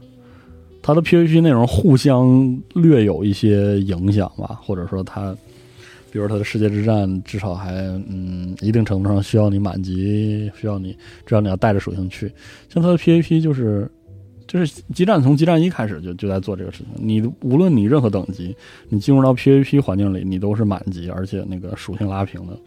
[0.83, 5.35] 它的 PVP 内容互相略有一些影响吧，或者说它。
[6.11, 7.72] 比如它的世界之战，至少还
[8.09, 10.92] 嗯，一定程度上需要你满级，需要你，
[11.24, 12.31] 至少你要带着属性去。
[12.68, 13.90] 像它的 PVP 就是，
[14.48, 16.87] 就是激战从激战一开始就就在做这个事情。
[16.96, 18.56] 你无论你任何等级，
[18.88, 22.58] 你进入到 PVP 环境里，你都是满级，而且那个属性拉平的。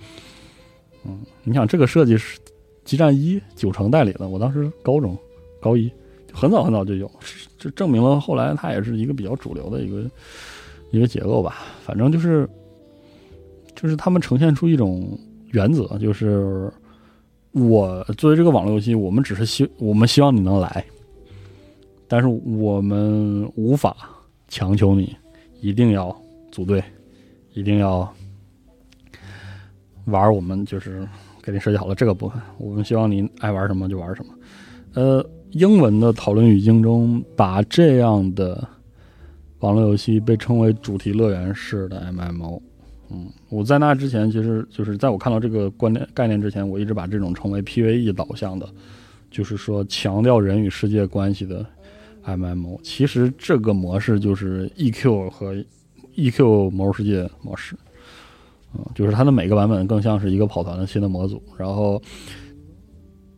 [1.04, 2.39] 嗯，你想这个设计是
[2.86, 5.17] 激战一九成代理的，我当时高中
[5.60, 5.91] 高一，
[6.32, 7.12] 很早很早就有，
[7.58, 10.10] 这证明了后来它也是一个比较主流的一个
[10.91, 11.58] 一个结构吧。
[11.84, 12.48] 反正就是。
[13.74, 15.17] 就是他们呈现出一种
[15.54, 16.72] 原则，就是
[17.52, 20.86] 我作为这个网络游戏，我们只是希我们希望你能来，
[22.12, 23.95] 但是我们无法
[24.50, 25.15] 强求你
[25.62, 26.13] 一定要
[26.52, 26.84] 组队，
[27.54, 28.13] 一定要
[30.08, 31.08] 玩我们就是
[31.41, 34.34] 给你设计好了这个部分，我们希望你爱玩什么就玩什么。
[34.93, 38.62] 呃，英文的讨论语境中，把这样的
[39.60, 42.62] 网络游戏被称为主题乐园式的 MMO。
[43.10, 48.67] 嗯，我在那之前，其实就是在我看到这个观念概念之前，我一直把这种称为 PVE 导向的，
[49.30, 51.65] 就是说强调人与世界关系的
[52.26, 52.80] MMO。
[52.84, 55.56] 其实这个模式就是 EQ 和
[56.16, 57.76] EQ 魔兽世界模式，
[58.74, 61.42] 嗯，就是它的每个版本更像是一个跑团的新的模组。
[61.58, 62.02] 然后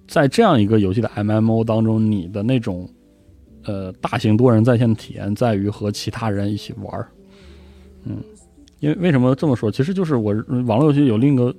[0.07, 2.89] 在这样一个游戏的 MMO 当中，你的那种
[3.63, 7.07] 呃大型多人在线体验在于和其他人一起玩儿
[8.05, 8.17] 嗯。
[8.79, 9.71] 因为为什么这么说？
[9.71, 10.33] 其实就是我
[10.65, 11.55] 网络游戏有另一个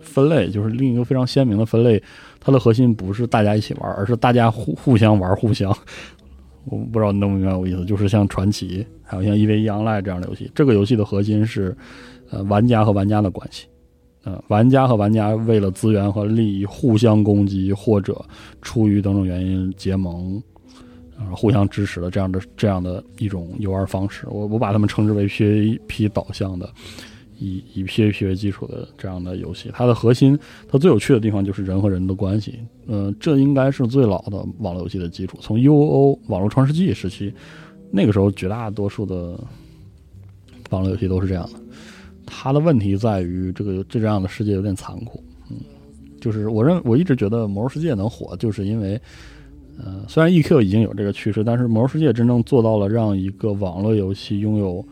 [0.00, 2.02] 分类，就是另一个非常鲜明的分类。
[2.38, 5.74] 它的核心不是大家一起玩，而是大家互互相玩，互相。
[6.70, 10.50] 我不知道你能不能明白我意思，就是像传奇，还有像一 v 一 online 这样的游戏。
[10.54, 11.76] 这个游戏的核心是，
[12.30, 13.66] 呃，玩家和玩家的关系。
[14.24, 18.24] 呃，玩家和玩家为了资源和利益互相攻击，或者
[18.62, 20.42] 出于等种原因结盟。
[21.18, 26.70] 啊，互相支持的这样的这样的一种游玩方式，我我把他们称之为 PVP 导向的，
[27.38, 29.70] 以以 PVP 为基础的这样的游戏。
[29.72, 32.58] 它的核心，它最有趣的地方就是人和人的关系。
[32.86, 35.38] 嗯，这应该是最老的网络游戏的基础。
[35.40, 37.32] 从 U O 网络创世纪时期，
[37.90, 39.38] 那个时候绝大多数的
[40.70, 41.60] 网络游戏都是这样的。
[42.26, 45.22] 它的问题在于这个这这样的世界有点残酷。
[45.50, 45.56] 嗯，
[46.20, 49.00] 就是我认我一直觉得魔兽世界能火，就是因为。
[49.80, 54.84] 嗯，虽然 EQ 已经有这个趋势，但是《魔兽世界》真正做到了让一个网络游戏拥有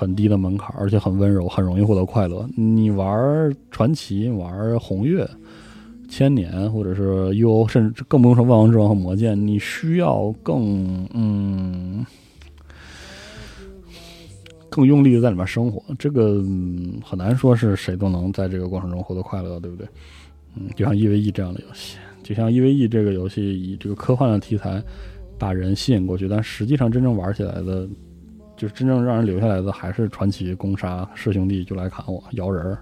[0.00, 2.48] 很低的门槛，而且很温柔，很容易获得快乐。
[2.56, 5.28] 你玩传奇、玩红月、
[6.08, 12.02] 千年，或者是 UO，甚至更不用说万王之王和魔剑，你需要更嗯
[14.70, 15.82] 更用力的在里面生活。
[15.98, 16.42] 这个
[17.04, 19.86] 很难说是谁都能在这个过程中获得快乐，对不对？
[20.56, 21.98] 嗯，就像 EVE 这样的游戏。
[22.22, 24.82] 就像 EVE 这个游戏以这个科幻的题材
[25.38, 27.86] 把人吸引过去，但实际上真正玩起来的，
[28.60, 32.76] 就是真正让人留下来的还是传奇攻杀师兄弟就来砍我摇人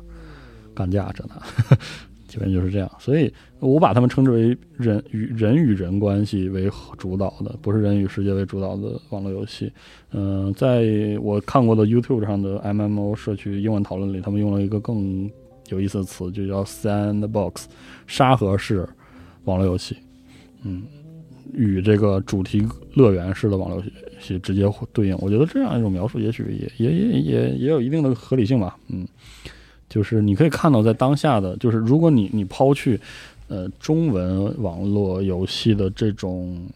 [0.75, 1.41] 干架这那，
[2.27, 2.91] 基本就是这样。
[2.99, 9.73] 所以我把他们称之为人与人与人关系为主导的，不是人与世界为主导的网络游戏。
[10.11, 15.31] 嗯，在我看过的 YouTube 上的 MMO 社区英文讨论里，他们用了一个更
[15.69, 17.67] 有意思的词，就叫 Sandbox
[18.09, 18.89] 沙盒式。
[19.45, 19.97] 网络游戏，
[20.63, 20.83] 嗯，
[21.55, 26.45] 与这个主题乐园式的网络游戏游戏直接对应，我觉得这样一种描述也许
[26.79, 29.07] 也也也也也有一定的合理性吧，嗯，
[29.89, 33.01] 就是你可以看到，在当下的，就是如果你你抛去
[33.47, 36.67] 呃中文网络游戏的这种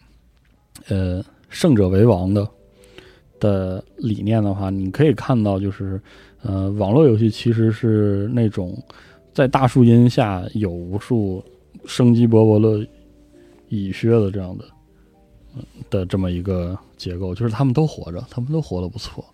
[0.87, 2.47] 呃胜者为王的
[3.39, 6.01] 的理念的话，你可以看到，就是
[6.41, 8.81] 呃，网络游戏其实是那种
[9.33, 11.43] 在大树荫下有无数
[11.85, 12.87] 生机勃勃的
[13.69, 14.65] 蚁穴的这样的
[15.89, 19.25] 的这么一个结构，就是他们都活着，他们都活得不错。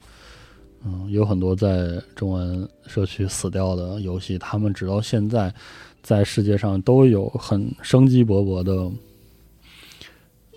[0.85, 5.53] 嗯，有很多在中文社区死掉的游戏，他们直到现在
[6.01, 8.89] 在世界上都有很生机勃勃的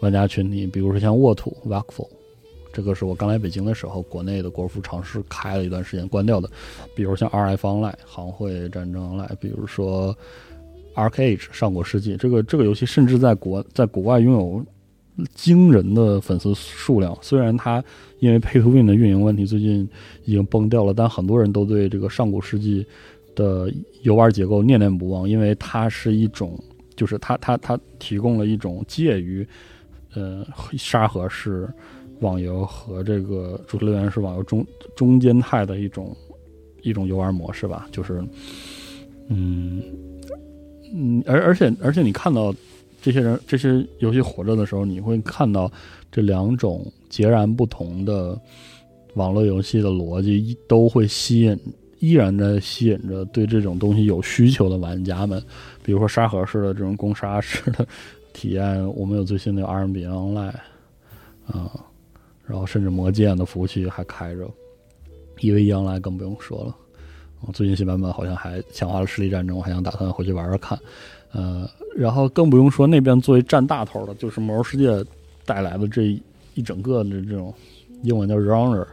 [0.01, 0.65] 玩家群体。
[0.65, 2.09] 比如说像沃土 （Vakful），
[2.73, 6.49] 这个是我刚来北京的时候，国内的国服尝试开了一段时间关掉的。
[6.95, 10.17] 比如像 RF Online 行会战争 Online，比如说
[10.95, 14.65] Arcage 上古世纪，这个这个游戏甚至在国在国外拥有。
[15.35, 17.85] 惊人的粉丝数量，虽然它
[18.19, 19.87] 因为 Pay to Win 的运营问题最近
[20.25, 22.87] 已经崩掉了，但很多人都对这个上古世纪
[23.35, 23.71] 的
[24.03, 26.59] 游玩结构念念不忘，因为它是一种，
[26.97, 29.47] 就是它它它提供了一种介于
[30.15, 30.47] 呃
[30.79, 31.69] 沙盒式
[32.21, 36.17] 网游和这个主题乐园式网游中中间态的一种
[36.81, 38.25] 一种游玩模式吧，就是
[39.29, 39.83] 嗯
[40.95, 42.55] 嗯，而而且而且你看到。
[43.03, 45.71] 这些人这些游戏活着的时候，你会看到
[46.11, 48.41] 这两种截然不同的
[49.15, 51.59] 网络游戏的逻辑，都会吸引，
[51.99, 55.43] 依然在吸引着对这种东西有需求的玩家们。
[55.83, 57.87] 比如说沙盒式的这种攻杀式的
[58.33, 60.55] 体验，我们有最新的 RMB Online
[61.47, 61.71] 啊，
[62.47, 64.49] 然后甚至魔剑的服务器还开着
[65.39, 66.77] ，EVE Online 更不用说了。
[67.53, 70.79] 最近新版本好像还强化了势力战争，我还想打算回去玩玩看。
[71.33, 75.05] 呃，然后更不用说那边作为占大头的，就是魔兽世界
[75.45, 76.21] 带来的这
[76.55, 77.53] 一整个的这种
[78.03, 78.87] 英文叫 runner，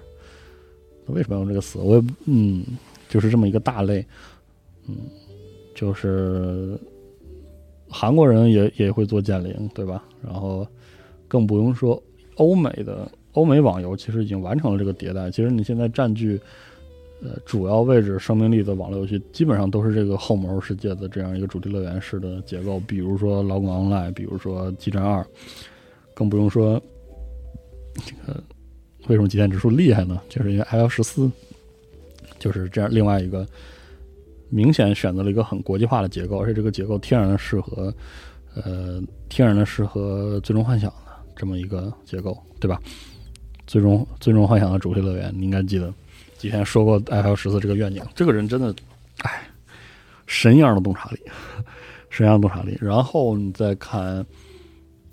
[1.08, 1.80] 为什么要用这个词？
[1.80, 2.63] 我也嗯，
[3.10, 4.06] 就是这么一个大类，
[4.88, 4.95] 嗯，
[5.75, 6.80] 就是
[7.89, 10.04] 韩国人也也会做剑灵，对吧？
[10.23, 10.65] 然后
[11.28, 12.02] 更不用说
[12.36, 15.30] 欧美的欧美网游，其实已经完成了这个迭代。
[15.30, 16.39] 其实你现在占据。
[17.21, 25.21] 呃，主要位置生命力的网络游戏基本上都是这个后魔兽世界的这样一个主题乐园式的结构，比如说《老滚 online》，比如说《激战二》，
[26.13, 26.82] 更不用说
[27.95, 28.41] 这个
[29.08, 30.21] 为什么极限指数厉害呢？
[30.29, 31.29] 就是因为 L 十四
[32.39, 33.45] 就是这样另外一个
[34.47, 37.93] 明显选择了一个很国际化的结构，而且这个结构天然的适合
[38.55, 40.97] 呃天然的适合最终幻想的
[41.36, 42.82] 这么一个结构，对吧？
[43.67, 45.93] 最终最终幻想的主题乐园，你应该记得。
[46.39, 48.73] 之前说过 F 十四这个愿景，这个人真的，
[49.23, 49.43] 哎，
[50.25, 51.19] 神一样的洞察力，
[52.10, 52.78] 神一样的洞察力。
[52.82, 54.25] 然后你再看，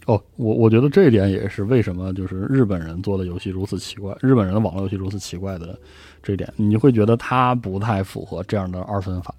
[0.07, 5.77] 哦，我我觉得这一点也是为什么就是日本人做的游戏如此奇怪，日本人的网络游戏如此奇怪的
[6.23, 9.35] 这一点，你会觉得他不太符合这样的二分法。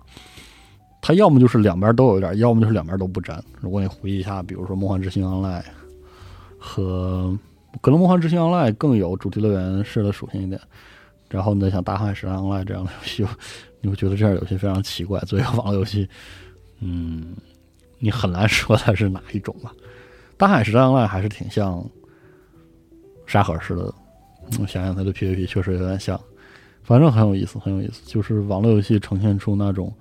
[1.02, 3.42] 他要么就是两边都有点，要么就是两边都不沾。
[3.62, 5.62] 如果你回忆一下，比如说《梦幻之星 Online》
[6.58, 7.38] 和
[7.82, 10.60] 可能《梦幻之星 Online》更有主题乐园式的属性一点。
[11.30, 13.26] 然后你再想《大汉时代 Online》这样的游戏，
[13.82, 15.20] 你会觉得这样游戏非常奇怪。
[15.22, 16.08] 作为一个网络游戏，
[16.80, 17.36] 嗯，
[18.00, 19.74] 你很难说它是哪一种吧。
[20.38, 21.86] 《大汉时代 Online》还是挺像
[23.26, 23.94] 沙盒式的，
[24.60, 26.20] 我想想，它的 PVP 确实有点像，
[26.84, 28.02] 反正很有意思，很有意思。
[28.06, 29.94] 就是网络游戏呈现出那种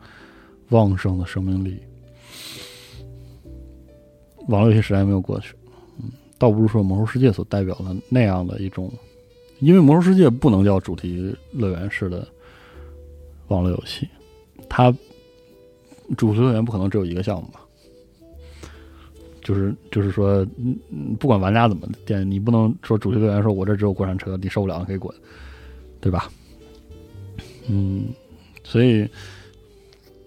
[0.68, 1.80] 旺盛的生命力。
[4.48, 5.56] 网络游戏时代没有过去，
[5.98, 8.92] 嗯，倒不如说《魔兽世界》所代表的那样的一种。
[9.60, 12.26] 因为魔兽世界不能叫主题乐园式的
[13.48, 14.06] 网络游戏，
[14.68, 14.94] 它
[16.16, 17.60] 主题乐园不可能只有一个项目吧？
[19.42, 20.46] 就是就是说，
[21.18, 25.14] 不管玩家怎么点，你不能说主题乐园说我这只有过山车，你受不了可以滚，
[26.00, 26.30] 对吧？
[27.68, 28.08] 嗯，
[28.62, 29.08] 所以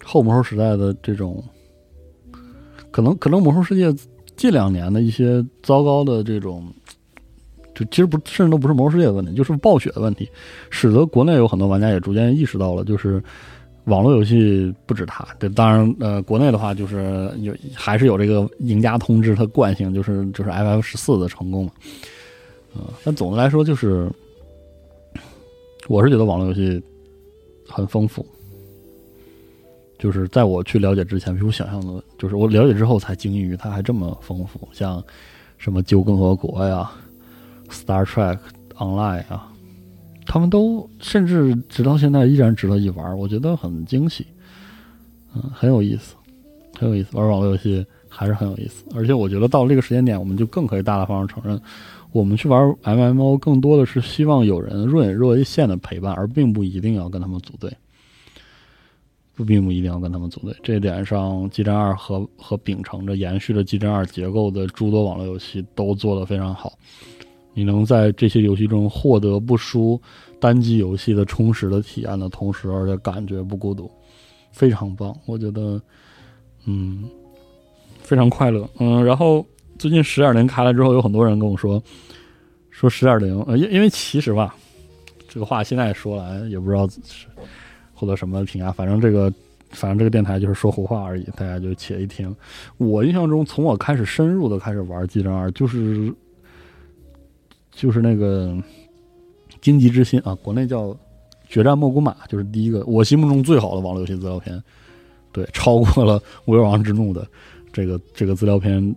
[0.04, 1.44] 后魔兽时代的这种，
[2.92, 3.94] 可能可能魔兽世界
[4.36, 6.65] 近两年的一些糟糕的这种。
[7.80, 10.30] 就其实不，甚至都不是魔兽世界的问题，就是暴雪的问题，
[10.70, 13.24] 使得国内有很多玩家也逐渐意识到了，就是
[13.86, 15.26] 网络游戏不止它。
[15.39, 21.72] 这当然，呃，国内的话就是有还是有这个赢家通知它惯性，就是就是 FF 十四的成功嘛。
[22.76, 24.12] 嗯，但总的来说，就是
[25.88, 26.84] 我是觉得网络游戏
[27.68, 28.26] 很丰富，
[29.98, 35.02] 就是在我去了解之前，比我想象的，就是我了解之后才惊异于它还这么丰富，像
[35.58, 36.92] 什么《旧共和国》呀。
[37.70, 38.40] Star Trek
[38.76, 39.52] Online 啊，
[40.26, 44.28] 他们都甚至直到现在依然值得一玩，我觉得很惊喜，
[45.36, 46.15] 嗯，很有意思，
[46.78, 47.15] 很有意思。
[47.17, 51.62] 玩网络游戏还是很有意思，而且我觉得到了这个时间点，我们就更可以大大方方承认，
[52.12, 57.72] 我们去玩 MMO 更多的是希望有人若隐若现的陪伴，而并不一定要跟他们组队，
[59.36, 60.56] 不并不一定要跟他们组队。
[60.63, 66.74] 这一点上，《激战二》和和秉承着延续着《激战二》结构的诸多网络游戏都做得非常好。
[67.60, 70.02] 你能在这些游戏中获得不输
[70.40, 73.92] 单机游戏的充实的体验的同时，而且感觉不孤独，
[74.54, 75.14] 非常棒。
[75.26, 75.82] 我觉得，
[76.66, 77.04] 嗯，
[78.02, 78.66] 非常快乐。
[78.80, 79.46] 嗯，然后
[79.78, 81.84] 最近十点零开了之后，有很多人跟我说，
[82.70, 84.56] 说十点零，呃，因因为其实吧，
[85.28, 87.28] 这个话现在说来也不知道是
[87.94, 89.30] 获得什么评价，反正这个。
[89.72, 92.36] 反正这个电台就是说胡话而已，大家就且一听。
[92.78, 96.12] 我印象中，从我开始深入的开始玩《激战二》，就是
[97.80, 98.48] 就是那个
[99.62, 100.88] 《荆棘之心》啊，国内叫
[101.48, 104.62] 《决战莫古马》，就是第一个我心目中最好的网络游戏资料片，
[105.32, 107.25] 对，超过了《无月王之怒》的
[107.71, 108.94] 这个这个资料片。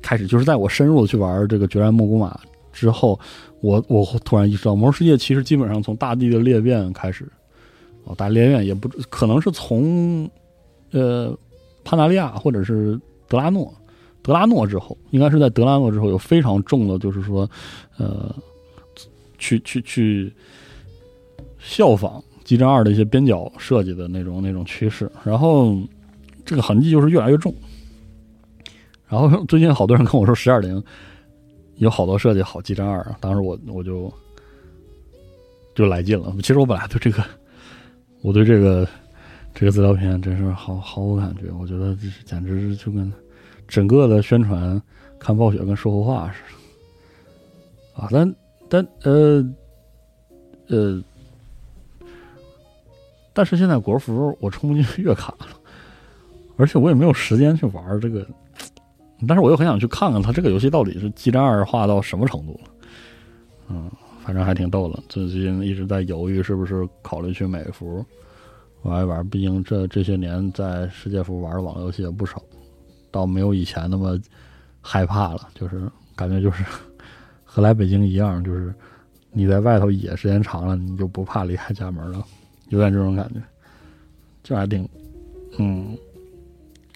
[0.00, 2.30] 开始就是在我深入的去玩这个《决战莫古马》
[2.72, 3.20] 之后，
[3.60, 7.30] 我我突然意识到，《魔兽世界》其实基本上从大地的裂变开始。
[8.04, 10.26] 哦，大裂变也不可能是从，
[10.92, 11.36] 呃，
[11.84, 12.98] 潘达利亚或者是
[13.28, 13.70] 德拉诺，
[14.22, 17.48] 德拉诺之后，应该是在德拉诺之后有非常重的，就是说，
[17.98, 18.34] 呃，
[19.38, 20.32] 去去去
[21.58, 25.76] 效仿《激战二》的一些边角设计的那种那种趋势，然后
[26.44, 27.54] 这个痕迹就是越来越重。
[29.08, 30.82] 然后最近好多人跟我说，十二零
[31.76, 34.12] 有好多设计好《激战二》，当时我我就
[35.74, 36.34] 就来劲了。
[36.42, 37.24] 其实我本来对这个。
[38.22, 38.86] 我对这个
[39.54, 43.10] 这个资料片真是毫毫无感觉，我觉得这简直就跟
[43.70, 44.80] 整个的宣传
[45.18, 46.40] 看暴雪跟说胡话似
[47.94, 48.08] 的啊！
[48.10, 48.34] 但
[48.68, 49.54] 但呃
[50.68, 51.02] 呃，
[53.32, 55.46] 但是现在国服我充不进月卡了，
[56.56, 58.26] 而且我也没有时间去玩这个，
[59.26, 62.70] 但是我又很想去看看它这个游戏到底是激战二化到什么程度了，
[63.68, 63.90] 嗯。
[64.22, 68.04] 反正还挺逗的，最近一直在犹豫是不是考虑去美服
[68.82, 69.26] 玩一玩。
[69.28, 72.40] 毕竟这这些年在世界服玩的网络游戏也不少，
[73.10, 74.18] 倒没有以前那么
[74.80, 75.48] 害怕了。
[75.54, 76.64] 就是感觉就是
[77.44, 78.74] 和来北京一样，就是
[79.32, 82.24] 你在外头野时间长了，你就不怕离开家门了，
[82.68, 83.40] 有点这种感觉。
[84.42, 84.88] 就还挺，
[85.58, 85.96] 嗯，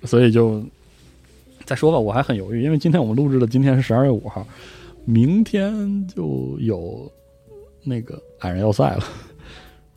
[0.04, 0.64] 所以就
[1.64, 1.98] 再说吧。
[1.98, 4.46] 我还很犹豫，因为今天我们录制的今天是十二月五号。
[5.04, 7.12] 明天就有
[7.82, 9.04] 那个矮人要塞了，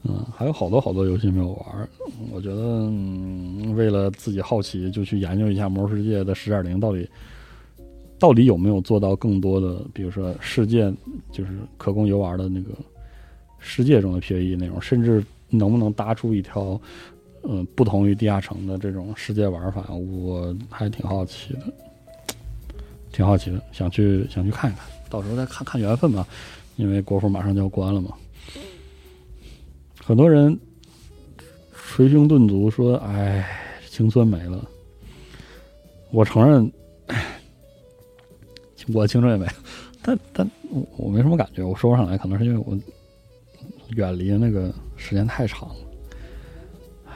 [0.10, 1.90] 嗯，还有好多好多游戏没有玩。
[2.32, 7.10] 我觉得嗯为了自己好奇，就去研究一下《魔兽世界》的十点零到底
[8.18, 10.94] 到底有没有做到更多的，比如说世界
[11.32, 12.72] 就是可供游玩的那个
[13.60, 16.80] 世界中的 PVE 内容，甚至能不能搭出一条
[17.44, 21.60] 嗯不同于地下城的这种世界玩法，我还挺好奇的，
[23.12, 24.86] 挺好奇的，想去想去看一看。
[25.10, 26.26] 到时候再看看缘分吧，
[26.78, 28.12] 因为国服马上就要关了嘛。
[30.08, 30.58] 很多人
[31.74, 33.46] 捶胸顿足说：“哎，
[33.90, 34.66] 青春没了。”
[36.12, 36.72] 我承认，
[38.94, 39.46] 我青春也没，
[40.02, 40.50] 但但
[40.96, 41.62] 我没什么感觉。
[41.62, 42.80] 我说不上来，可能是因为我
[43.98, 45.76] 远离那个时间太长了。
[47.08, 47.12] 唉，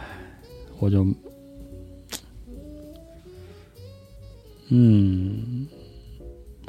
[0.77, 1.07] 我就，
[4.67, 5.65] 嗯，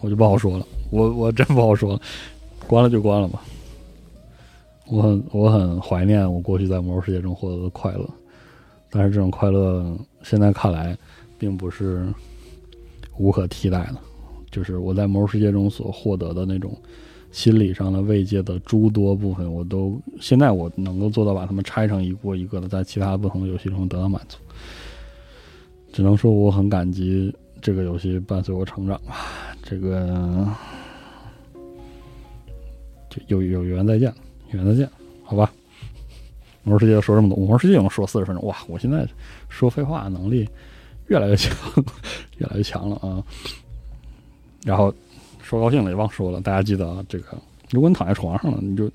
[0.01, 0.65] 我就不好说了。
[0.93, 2.01] 我我真不好说了，
[2.69, 3.43] 关了就关了吧。
[4.93, 8.07] 我很我很怀念我过去在魔兽世界中获得的快乐，
[8.91, 10.95] 但是这种快乐现在看来
[11.39, 12.07] 并不是
[13.17, 13.97] 无可替代的。
[14.51, 16.77] 就是我在魔兽世界中所获得的那种
[17.31, 24.37] 心理上的慰藉的诸多部分，我都现在我能够做到把它们拆成一个一个的，在其他不同的游戏中得到满足。
[25.91, 29.17] 只能说我很感激这个游戏伴随我成长吧。
[29.63, 30.47] 这个
[33.09, 33.23] 就。
[33.29, 34.13] 有有缘再见，
[34.53, 34.91] 有缘再见，
[35.25, 35.53] 好吧。
[36.63, 38.57] 魔兽世界说这么多，魔兽世界能说四十分钟，哇！
[38.69, 39.07] 我现在
[39.49, 40.49] 说废话能力
[41.09, 41.57] 越来越强，
[42.39, 43.25] 越来越强了啊。
[44.65, 44.95] 然后
[45.43, 47.37] 说高兴了也忘说了，大家记得啊，这个
[47.71, 48.91] 如果你躺在床上了，你就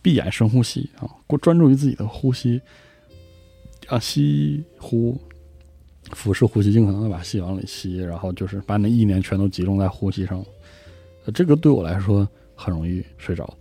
[0.00, 2.60] 闭眼深呼吸啊，过专注于自己的呼吸
[3.86, 5.16] 啊，吸呼，
[6.10, 10.44] 腹式呼吸，尽可能的把气往里吸，然后就是把你的意念全都集中在呼吸上。
[11.32, 12.26] 这个对我来说。
[12.54, 13.52] 很容易睡着，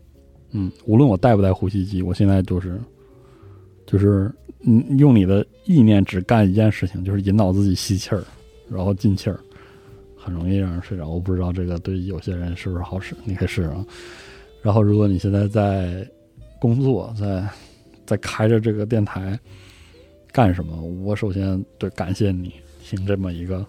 [0.51, 2.79] 嗯，无论我带不带呼吸机，我现在就是，
[3.85, 4.31] 就是
[4.61, 8.23] 嗯，用你的意念只干一件事情，就是引导自己吸气儿，
[8.69, 9.39] 然后进气儿，
[10.17, 11.07] 很容易让人睡着。
[11.07, 13.85] 我不知道这个对有些人是不是好使，你可以试试啊。
[14.61, 16.07] 然后，如果你现在在
[16.59, 17.47] 工作，在
[18.05, 19.39] 在开着这个电台
[20.31, 23.65] 干什么，我首先对感谢你听这么一个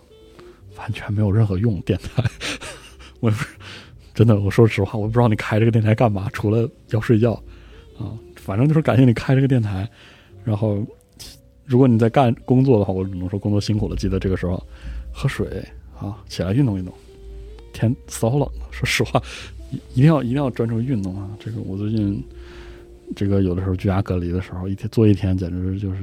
[0.76, 2.22] 完全没有任何用电台，
[3.20, 3.46] 我不是。
[4.14, 7.32] 真的，我说实话，我不知道你开这个电台干嘛，除了要睡觉，
[7.98, 9.88] 啊，反正就是感谢你开这个电台。
[10.44, 10.84] 然后，
[11.64, 14.62] 如果你在干工作的话，我只能说工作辛苦了，记得这个时候
[15.12, 15.64] 喝水
[15.98, 16.92] 啊，起来运动运动，
[17.72, 18.48] 天骚冷。
[18.70, 19.22] 说实话，
[19.70, 21.30] 一一定要一定要专注运动啊！
[21.38, 22.22] 这个我最近
[23.14, 25.98] 这个有的时候居家隔离的时候，一天做一天，简直就是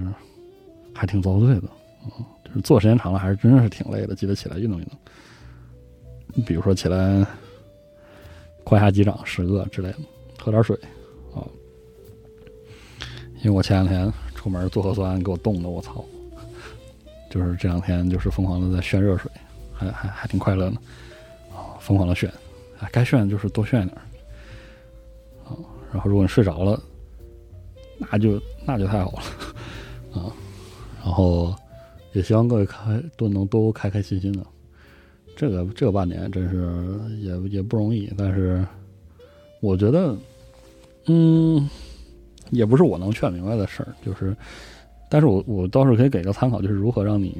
[0.93, 1.69] 还挺遭罪的。
[2.05, 4.15] 嗯，就是做时间长了，还是真的是挺累的。
[4.15, 4.97] 记得起来运动运动。
[6.45, 7.25] 比如说起来
[8.69, 9.97] 胯下击掌十个之类的，
[10.37, 10.77] 喝点水
[11.33, 11.41] 啊。
[13.41, 16.05] 因为我前两天出门做核酸，给我冻的，我操！
[17.31, 19.31] 就是这两天就是疯狂的在炫热水，
[19.73, 20.77] 还还还挺快乐的
[21.51, 22.31] 啊，疯狂的炫，
[22.79, 23.97] 哎，该炫就是多炫点
[25.45, 25.57] 啊。
[25.91, 26.79] 然后如果你睡着了，
[27.97, 30.31] 那就那就太好了啊。
[31.03, 31.55] 然后
[32.13, 34.45] 也希望各位开都能都开开心心的。
[35.39, 36.69] 这个这半年真是
[37.19, 38.61] 也也不容易，但是
[39.61, 40.13] 我觉得，
[41.05, 41.65] 嗯，
[42.49, 43.95] 也不是我能劝明白的事儿。
[44.05, 44.35] 就是，
[45.09, 47.37] 但是我我倒是可以给个参考，就是如何让你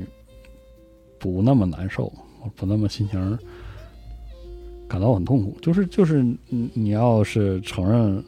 [1.17, 2.09] 不那么难受，
[2.55, 3.37] 不那么心情
[4.87, 5.57] 感到很痛苦。
[5.61, 8.23] 就是就是你你要是承认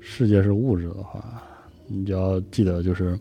[0.00, 1.42] 世界是物质的话，
[1.86, 3.20] 你就要记得就是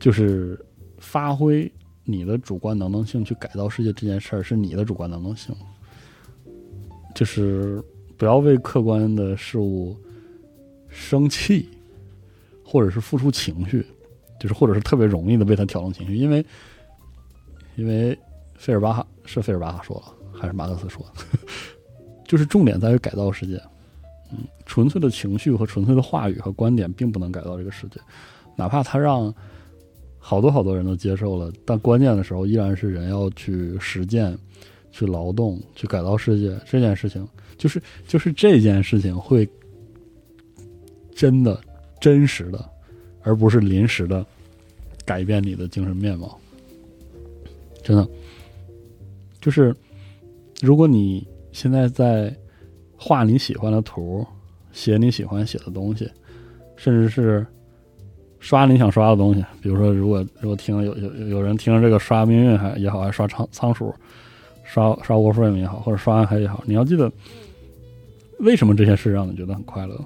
[0.00, 0.58] 就是
[0.98, 1.72] 发挥。
[2.08, 5.52] 你的主观能动性去改造世界这件事儿是你的主观能动性，
[7.16, 7.82] 就是
[8.16, 9.96] 不要为客观的事物
[10.88, 11.68] 生气，
[12.64, 13.84] 或者是付出情绪，
[14.38, 16.46] 就是或者是特别容易的为他挑动情绪，因为
[17.74, 18.16] 因为
[18.54, 21.04] 费尔巴哈是费尔巴哈说了，还是马克思说，
[22.24, 23.60] 就是重点在于改造世界，
[24.30, 28.00] 嗯，纯粹的情绪和纯粹的话语和观点并不能改造这个世界，
[28.54, 29.34] 哪怕他让。
[30.28, 34.36] 好多好多人都接受了，但关键的时候依然是人要去实践、
[34.90, 36.58] 去劳动、去改造世界。
[36.66, 37.24] 这件事情
[37.56, 39.48] 就是就是这件事情会
[41.14, 41.60] 真的
[42.00, 42.68] 真实的，
[43.22, 44.26] 而不是临时的
[45.04, 46.36] 改变你的精神面貌。
[47.84, 48.08] 真的，
[49.40, 49.72] 就是
[50.60, 52.36] 如果你现在在
[52.96, 54.26] 画你喜欢的图，
[54.72, 56.10] 写你喜欢写的东西，
[56.74, 57.46] 甚至是。
[58.38, 63.92] 刷你想刷的东西，比如说，如果如果听有有有人听这个刷命运还也好，还刷仓仓鼠，
[64.64, 67.10] 刷刷 Warframe 也好，或者刷暗黑也好，你要记得，
[68.40, 69.98] 为什么这些事让你觉得很快乐？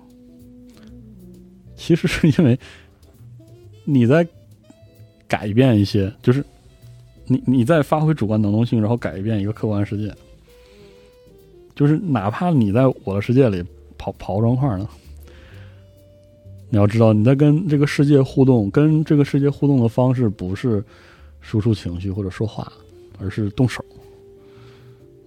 [1.76, 2.58] 其实是因为
[3.84, 4.26] 你在
[5.26, 6.44] 改变一些，就是
[7.26, 10.14] 你你在发挥主观能动性，然后改变一个客观世界，
[11.74, 13.62] 就是哪怕你在我的世界里
[13.98, 14.88] 跑跑砖块呢。
[16.70, 20.82] 你要知道，你在跟这个世界互动，跟这个世界互动的方式不是
[21.40, 22.72] 输出情绪或者说话，
[23.18, 23.84] 而是动手。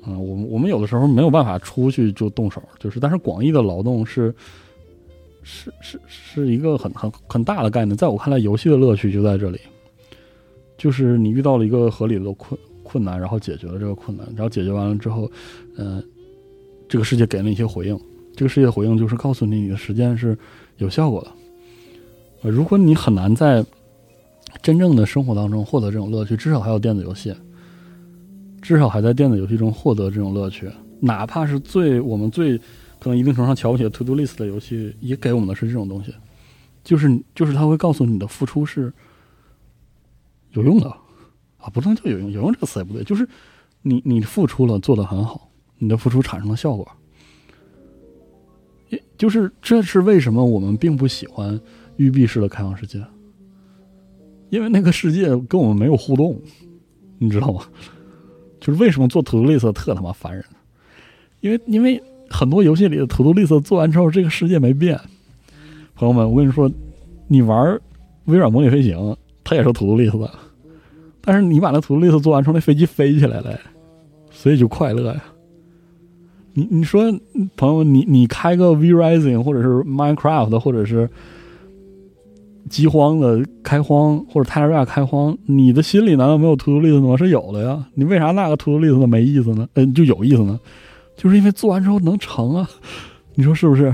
[0.06, 4.34] 嗯，我们我们有的时候没有办法出去就动手，就是，但是广义的劳动是
[5.44, 7.96] 是是是一个很很很大的概念。
[7.96, 9.60] 在我看来，游戏的乐趣就在这里，
[10.78, 15.30] 就是你遇到了一个合理的困困难，然后解决了这个困难，然后解决完了之后，
[15.78, 16.02] 嗯，
[16.88, 18.00] 这个世界给了你一些回应，
[18.34, 20.38] 这个世界回应就是告诉你你的时间是。
[20.78, 21.32] 有效果的。
[22.42, 23.66] 呃，如果你很难在
[24.62, 27.34] 真正的生活当中获得这种乐趣，至少还有电子游戏，
[28.62, 30.72] 至少还在电子游戏中获得这种乐趣。
[31.00, 32.58] 哪怕是最我们最
[33.00, 36.14] 可能一定程度上瞧不起的 To Do List 的游戏，也给我们的是这种东西，
[36.84, 38.94] 就是就是他会告诉你的付出是
[40.52, 40.90] 有用的
[41.58, 43.28] 啊，不能叫有用，有用这个词也不对，就是
[43.82, 46.90] 你你付出了，做的很好，你的付出产生了效果。
[49.18, 51.60] 就是这是为什么我们并不喜欢
[51.98, 53.00] 育碧式的开放世界，
[54.50, 56.40] 因为那个世界跟我们没有互动，
[57.18, 57.62] 你知道吗？
[58.60, 60.44] 就是为什么做图图绿色特他妈烦人？
[61.42, 65.00] 因为因为很多游戏里的图图绿色做完之后，这个世界没变。
[65.96, 66.72] 朋友们，我跟你说，
[67.28, 67.80] 你玩
[68.26, 70.32] 微软模拟飞行，它也是图图绿色的，
[71.22, 73.60] 但是你把那图图绿色做完之后，那飞机飞起来了，
[74.32, 75.24] 所以就快乐呀。
[76.56, 77.12] 你你说
[77.58, 81.10] 朋友，你你开个 V Rising 或者是 Minecraft 或者是
[82.70, 87.18] 饥荒的开荒或者泰拉瑞亚开荒，你的心里难道没有 To Do List 吗？
[87.18, 87.88] 是有的呀。
[87.96, 89.68] 你为啥那个 To Do List 没意思呢？
[89.74, 90.60] 嗯，就有意思呢，
[91.18, 92.70] 就是因为做完之后能成啊。
[93.34, 93.94] 你说是不是？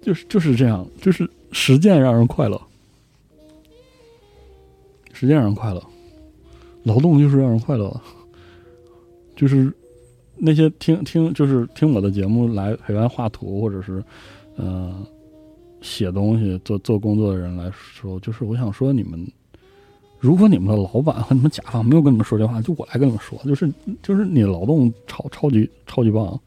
[0.00, 2.58] 就是就是这样，就是实践让人快乐，
[5.12, 5.82] 实践让人快乐，
[6.84, 7.94] 劳动就是让人快乐，
[9.36, 9.70] 就是。
[10.38, 14.04] 那些听听就是听我的节目来陪伴画图或者是，
[14.56, 15.04] 嗯，
[15.80, 19.26] 写东西做做工作的人来说，就是我想说，你们
[20.18, 23.72] 如果你们的老板和你们甲方没有跟你们说这话，就我来跟你们说，就是
[24.02, 26.38] 就是你劳动超超级超级棒，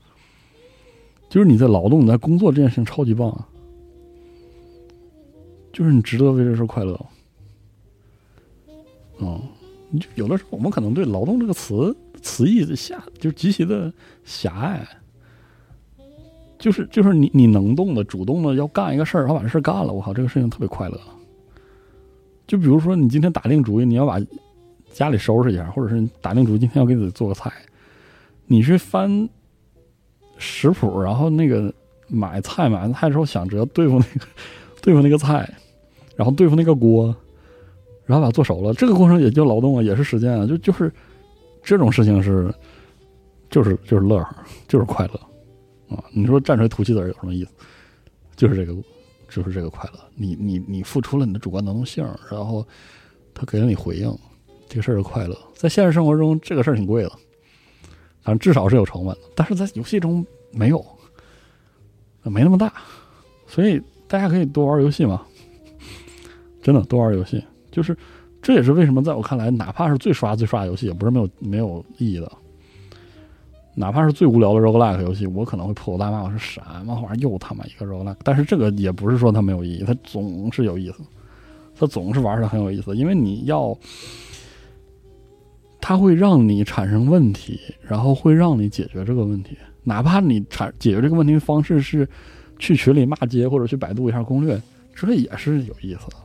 [1.29, 3.45] 就是你在劳动你在工作这件事情超级棒，
[5.73, 7.05] 就是你值得为这事快乐，
[9.19, 9.41] 嗯。
[9.99, 13.91] 就有的时候，我们可能对“劳动”这个词词义的狭，就是极其的
[14.23, 14.87] 狭隘。
[16.57, 20.99] 就是就是你你能动的、主动的要干一个事儿，然后把这事儿干了，我靠，这个事情特别快乐。
[22.45, 24.19] 就比如说，你今天打定主意，你要把
[24.91, 27.49] 家里收拾一下，或者是打定主意今天要给自己做个菜，
[28.45, 29.29] 你去翻
[30.37, 31.73] 食谱，然后那个
[32.07, 34.27] 买菜买完菜之后，想着对付那个
[34.81, 35.49] 对付那个菜，
[36.17, 37.15] 然后对付那个锅，
[38.05, 40.91] 然后把它做熟了，这个过程也就劳动啊，也是时间啊，就就是
[41.63, 42.53] 这种事情是
[43.49, 44.35] 就是就是乐呵，
[44.67, 45.19] 就是快乐。
[45.95, 47.51] 啊，你说站出来吐气子有什么意思？
[48.35, 48.79] 就是这个，
[49.27, 49.99] 就是这个快乐。
[50.15, 52.65] 你你你付出了你的主观能动性，然后
[53.33, 54.15] 他给了你回应，
[54.67, 55.37] 这个事儿是快乐。
[55.55, 57.09] 在现实生活中，这个事儿挺贵的，
[58.21, 59.21] 反正至少是有成本的。
[59.35, 60.85] 但是在游戏中没有，
[62.23, 62.71] 没那么大，
[63.47, 65.25] 所以大家可以多玩游戏嘛。
[66.61, 67.97] 真的多玩游戏，就是
[68.41, 72.31] 这也是为什么在我看来，哪怕是最刷最刷的游戏，也不是没有没有意义的。
[73.75, 78.17] 哪怕是最无聊的 roguelike 游戏，我可能会破口大骂，我说什么玩意儿又他妈一个 roguelike。
[78.23, 81.03] 但是这个也不是说它没有意义，它总是有意思，
[81.75, 83.77] 它总是玩的很有意思，因为你要，
[85.79, 89.57] 它会让你产生问题，然后会让你解决这个问题。
[89.83, 92.07] 哪怕你产解决这个问题的方式是
[92.57, 94.61] 去群里骂街，或者去百度一下攻略，
[94.93, 96.17] 这也是有意思的，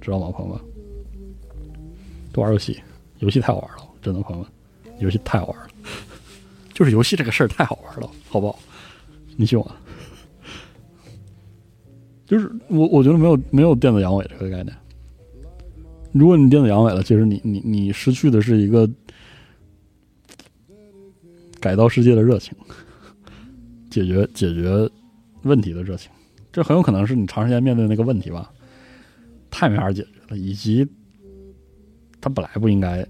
[0.00, 0.60] 知道吗，朋友们？
[2.36, 2.78] 多玩游戏，
[3.20, 4.52] 游戏太好玩了，真的，朋友们，
[4.98, 5.68] 游戏太好玩了。
[6.74, 8.58] 就是游戏这个事儿太好玩了，好不好？
[9.38, 9.76] 你信我。
[12.26, 14.76] 就是我，我觉得没有没有电子阳痿这个概念。
[16.12, 18.86] 如果你电子阳痿了，其实你你你失去的是一个
[21.58, 22.52] 改造世界的热情，
[23.88, 24.86] 解决解决
[25.44, 26.10] 问题的热情。
[26.52, 28.52] 这很有可能是你长时间面对那个问题吧，
[29.50, 30.86] 太没法解决了，以及
[32.26, 33.06] 他本来不应该，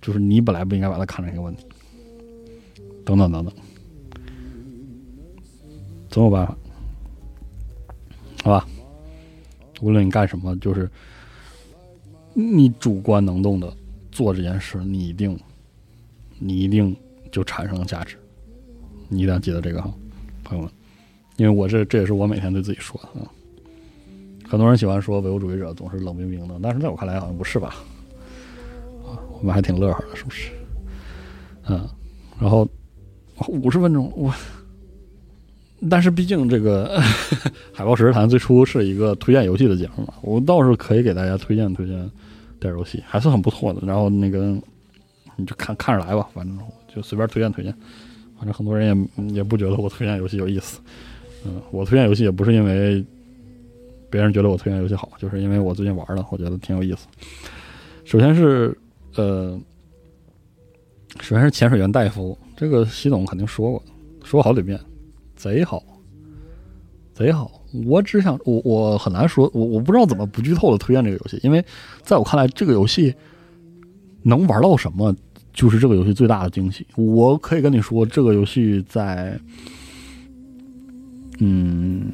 [0.00, 1.66] 就是你本来不应该把它看成一个问题。
[3.04, 3.54] 等等等等，
[6.08, 6.56] 总有办法，
[8.42, 8.66] 好吧？
[9.82, 10.90] 无论你干什么，就是
[12.32, 13.70] 你主观能动的
[14.10, 15.38] 做这件事，你一定，
[16.38, 16.96] 你一定
[17.30, 18.16] 就产生了价值。
[19.10, 19.92] 你一定要记得这个哈，
[20.42, 20.72] 朋友们，
[21.36, 23.30] 因为我这这也是我每天对自己说的啊。
[24.48, 27.74] 很多人喜欢说唯物主义者总是冷冰冰的，但是在我看来好像不是吧？
[29.06, 30.50] 啊，我们还挺乐呵的，是不是？
[31.68, 31.86] 嗯，
[32.40, 32.68] 然后。
[33.46, 34.34] 五十分钟，我，
[35.88, 37.00] 但是毕竟这个
[37.72, 42.10] 海豹实时谈最初是一个推荐游戏的节目嘛，我倒是可以给大家推荐推荐
[42.58, 43.80] 点游戏，还是很不错的。
[43.86, 44.60] 然后那个
[45.36, 46.58] 你就看看着来吧，反正
[46.92, 47.72] 就随便推荐推荐。
[48.36, 50.80] 反正很多人也也不觉得我推荐游戏有意思，
[51.46, 53.04] 嗯，我推荐游戏也不是因为
[54.10, 57.06] 别人觉得我推荐游戏好，就是因为我最近玩了，我觉得挺有意思。
[58.04, 58.76] 首先是
[59.16, 59.58] 呃，
[61.20, 62.36] 首先是潜水员戴夫。
[62.56, 63.82] 这个习总肯定说过，
[64.24, 64.80] 说好几遍，
[65.36, 65.82] 贼好，
[67.14, 67.52] 贼好。
[67.86, 71.64] 我只想，我我很难说，我我不知道怎么不剧透的推荐这个游戏，因为
[72.02, 73.14] 在我看来，这个游戏
[74.22, 75.14] 能玩到什么，
[75.52, 76.86] 就是这个游戏最大的惊喜。
[76.96, 79.38] 我可以跟你说，这个游戏在，
[81.38, 82.10] 嗯，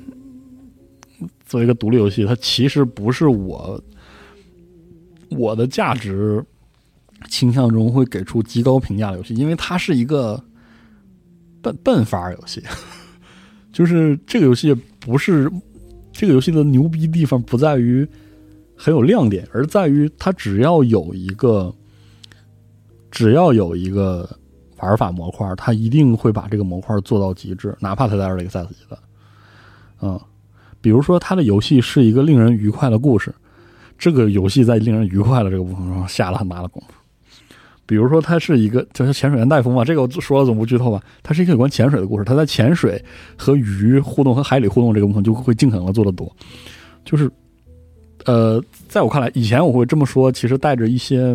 [1.54, 3.80] 作为一个独立游戏，它其实不是我
[5.30, 6.44] 我的价值。
[7.30, 10.38] 倾向中会给出极高评价的游戏，因为它是一个
[11.62, 12.62] 笨笨法游戏，
[13.72, 15.50] 就是这个游戏不是
[16.12, 18.06] 这个游戏的牛逼地方不在于
[18.76, 21.74] 很有亮点，而在于它只要有一个
[23.10, 24.28] 只要有一个
[24.76, 28.98] 玩法模块，它一定会把这个模块做到极致，哪怕它在二零赛斯级的，
[30.02, 30.20] 嗯，
[30.84, 33.34] 比如说它的游戏是一个令人愉快的故事，
[33.98, 36.92] 这个游戏在令人愉快的这个部分上下了很大的功夫。
[37.86, 41.02] 比如说，它是一个就是潜水员戴夫嘛，这个我说了总不剧透吧？
[41.22, 43.02] 它是一个有关潜水的故事，他在潜水
[43.34, 46.30] 和鱼互动和海里互动这个部分就会尽可能的做的多。
[47.02, 47.30] 就是，
[48.26, 51.34] 呃，在我看来，以前我会这么说，其实带着一些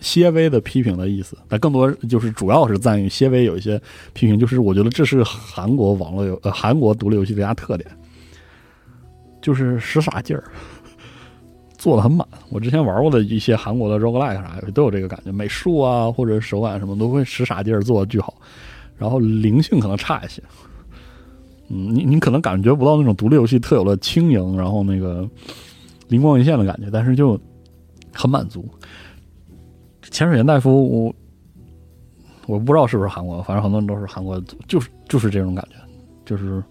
[0.00, 3.80] 些微的批评的意思，但更多就是主要是赞誉，些微有一些
[4.12, 7.90] 批评，就是我觉得这是韩国网络游呃韩国独立游戏的一大特点，
[9.44, 10.42] 就是使傻劲儿。
[11.76, 18.32] 做的很满，我之前玩过的一些韩国的 roguelike 啥游戏都有这个感觉，美术啊或者手感什么都会使傻劲儿做的巨好，
[18.96, 20.42] 然后灵性可能差一些。
[21.68, 25.28] 嗯，你你可能感觉不到那种独立游戏特有的轻盈，然后那个
[26.08, 27.38] 灵光一现的感觉，但是就
[28.14, 28.66] 很满足。
[30.10, 31.14] 潜水员大夫，我
[32.46, 35.76] 我不知道是不是韩国，反正很多人都是韩国，就是就是这种感觉，
[36.24, 36.64] 就是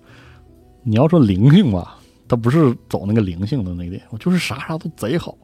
[0.82, 2.00] 你要说灵性吧。
[2.34, 5.38] 他不是走那个灵性的那个点，我就是啥啥都贼好，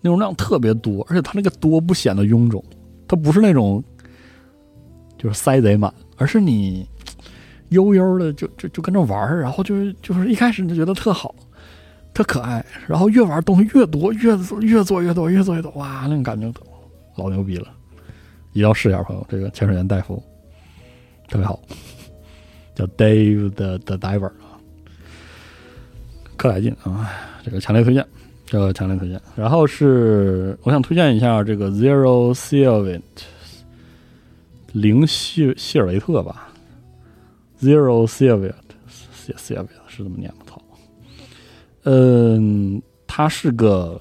[0.00, 2.62] 内容量特别多，而且他那个多不显得臃肿，
[3.08, 3.82] 它不是那种
[5.18, 6.88] 就是塞贼满，而是你
[7.70, 11.34] 悠悠的就就就跟着玩，然后就是就是一开始你就觉得特好，
[12.12, 16.48] 特可爱，然后越玩东西越多，越越做越多，越做越多，哇，那种感觉
[17.16, 17.66] 老牛逼了！
[18.52, 20.22] 一定要试一下，朋友，这个潜水员戴夫
[21.28, 21.60] 特别好，
[22.72, 24.30] 叫 Dave 的的 Diver
[26.34, 27.10] 啊，可来劲啊！
[27.44, 28.06] 这个强烈推荐，
[28.44, 29.20] 这个强烈推荐。
[29.36, 33.02] 然后是我想推荐一下这个 Zero Silvent
[34.72, 36.52] 零希希尔维特吧
[37.60, 38.54] ，Zero Silvent
[39.36, 40.44] Silvent 是这么念吗？
[40.46, 40.62] 操，
[41.84, 44.00] 嗯，它是个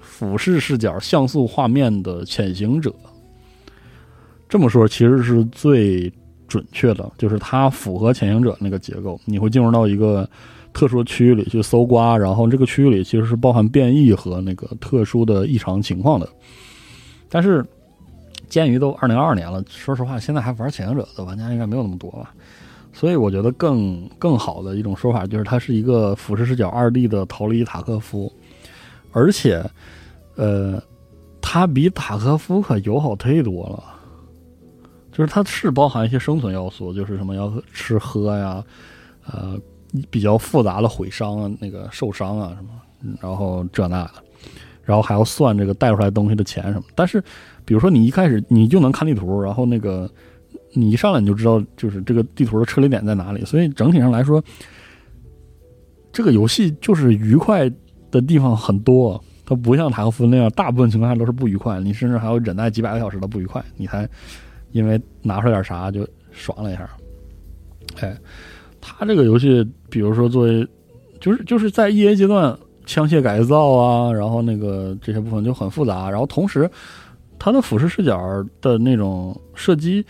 [0.00, 2.92] 俯视视角像素画面的潜行者。
[4.48, 6.12] 这么说其实是最
[6.46, 9.18] 准确的，就是它符合潜行者那个结构。
[9.24, 10.28] 你会进入到一个
[10.72, 16.28] 特殊区域里去搜刮，然后这个区域里其实是包含变异和那个特殊的异常情况的。
[17.28, 17.64] 但是，
[18.48, 22.34] 鉴于都二零二二年了，说实话，现在还玩潜行者的玩家应该没有那么多吧。
[22.92, 28.30] 所以，我觉得更更好的一种说法就是，它是一个俯视视角二 D 的逃离塔科夫，
[29.12, 29.64] 而且，
[30.36, 30.82] 呃，
[31.40, 33.82] 它比塔科夫可友好忒多了。
[35.10, 38.64] 就是它是包含一些生存要素，就是什么要吃喝呀，
[39.26, 39.58] 呃，
[40.10, 44.10] 比较复杂的毁伤啊，那个受伤啊什么，然后这那的，
[44.82, 46.82] 然后还要算这个带出来东西的钱什么。
[46.94, 47.22] 但是，
[47.64, 50.10] 比如说你一开始你就能看地图，然后那个
[50.72, 54.42] 你一上来你就知道就是这个地图的撤离点在哪里，所以整体上来说，
[56.12, 57.70] 这个游戏就是愉快
[58.10, 59.22] 的地方很多。
[59.44, 64.08] 它不像塔科夫那样，大部分情况下都是不愉快，你甚至还要忍耐几百个小时的不愉快，你才。
[64.70, 66.88] 因为拿出来点啥就爽了一下，
[68.00, 68.16] 哎，
[68.82, 70.66] 他这个游戏，比如说作为，
[71.20, 72.54] 就是就是在 E A 阶段
[72.84, 76.68] 枪械改造啊，然后那个这些部分就很复杂，然后同时
[77.38, 78.20] 它的俯视视角
[78.60, 80.04] 的那种射击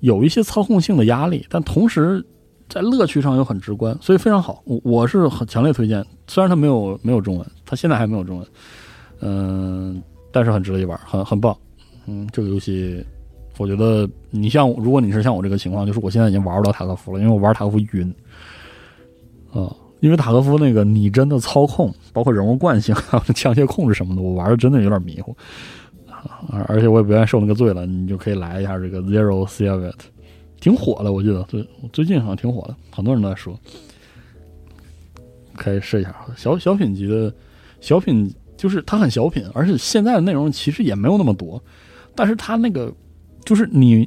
[0.00, 2.22] 有一些操控性的压力，但同时
[2.68, 6.04] 在乐趣上又很直观，所以非常好，我我是很强烈推荐。
[6.26, 8.46] 虽然它没有没有中文，它现在还没有中文，
[9.20, 10.02] 嗯，
[10.32, 11.56] 但是很值得一玩，很很棒，
[12.06, 13.06] 嗯，这个游戏。
[13.58, 18.14] 我觉得你像，如果你是像我这个情况，就是我现在已经玩不到塔科夫了，因为我玩塔科夫晕，
[19.50, 25.34] 啊，因为塔科夫那个拟真的操控，包括人物惯性、 还有枪械控制什么的，我玩的真的有点迷糊，
[26.50, 27.86] 而，而且我也不愿意受那个罪了。
[27.86, 30.08] 你就可以来一下这个 Zero s e v e t
[30.60, 33.58] 挺火的，我记得最最近好像挺火的，很多人都在说，
[35.54, 36.14] 可以试一下。
[36.36, 37.32] 小小品级的
[37.80, 41.62] 小品，就是它很小品，而且现在的内容其实也没有那么多，
[42.14, 42.92] 但是它那个。
[43.46, 44.06] 就是你，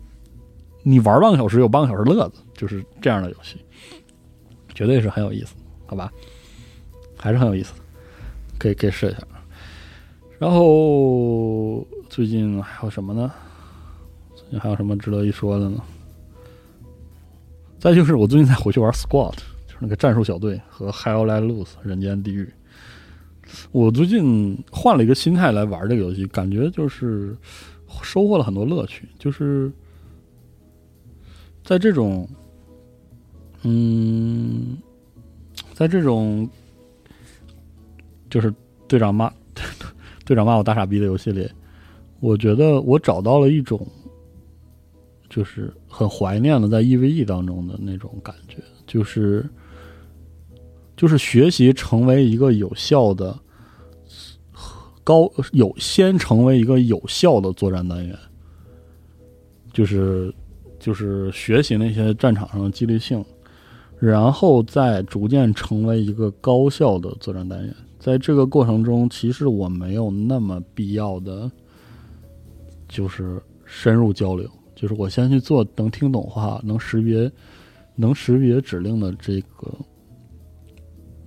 [0.84, 3.56] 你玩半个小时有半个小时乐子，就是这样的游戏，
[4.76, 6.12] 绝对是很有意思，好吧？
[7.18, 7.74] 还是很有意思，
[8.58, 9.20] 可以可以试一下。
[10.38, 13.32] 然后最近还有什么呢？
[14.36, 15.82] 最近还有什么值得一说的呢？
[17.80, 19.36] 再就是我最近在回去玩 Squad，
[19.68, 22.52] 就是那个战术小队和 Hell Let Loose 人间地狱。
[23.72, 27.38] 我最近换了一个心态来玩这个游戏，感觉就是。
[28.04, 29.72] 收获了很多乐趣，就是
[31.64, 32.28] 在这种，
[33.64, 34.78] 嗯，
[35.74, 36.50] 在这种，
[38.30, 38.54] 就是
[38.88, 39.32] 队长骂
[40.26, 41.50] 队长骂我大傻逼的游戏里，
[42.20, 43.86] 我觉得我找到了一种，
[45.30, 49.47] 就是很怀念的在 EVE 当中的那种感觉，就是
[50.95, 53.38] 就是学习成为一个有效的。
[55.10, 58.16] 高有先成为一个有效的作战单元，
[59.74, 60.32] 就是
[60.80, 63.26] 就是学习那些战场上的激励性，
[63.97, 67.76] 然后再逐渐成为一个高效的作战单元。
[67.97, 71.51] 在这个过程中，其实我没有那么必要的，
[72.88, 77.32] 就是深入交流，就是我先去做能听懂话、能识别、
[77.95, 79.74] 能识别指令的这个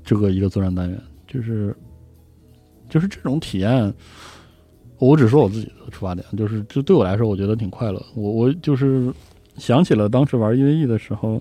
[0.05, 1.77] 这个一个作战单元，就是。
[2.93, 3.91] 就是这种体验，
[4.99, 8.05] 我只说我自己的出发点，就是就对我来说，我觉得挺快乐。
[8.15, 9.11] 我我就是
[9.57, 11.41] 想起了当时玩 EVE 的时候，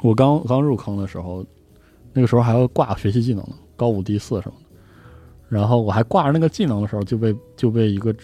[0.00, 1.44] 我刚刚入坑的时候，
[2.14, 4.66] 那个时候还要挂学习技能呢，高五低四什么的。
[5.50, 8.14] 然后我还挂着那个技能的时候，就被就被一个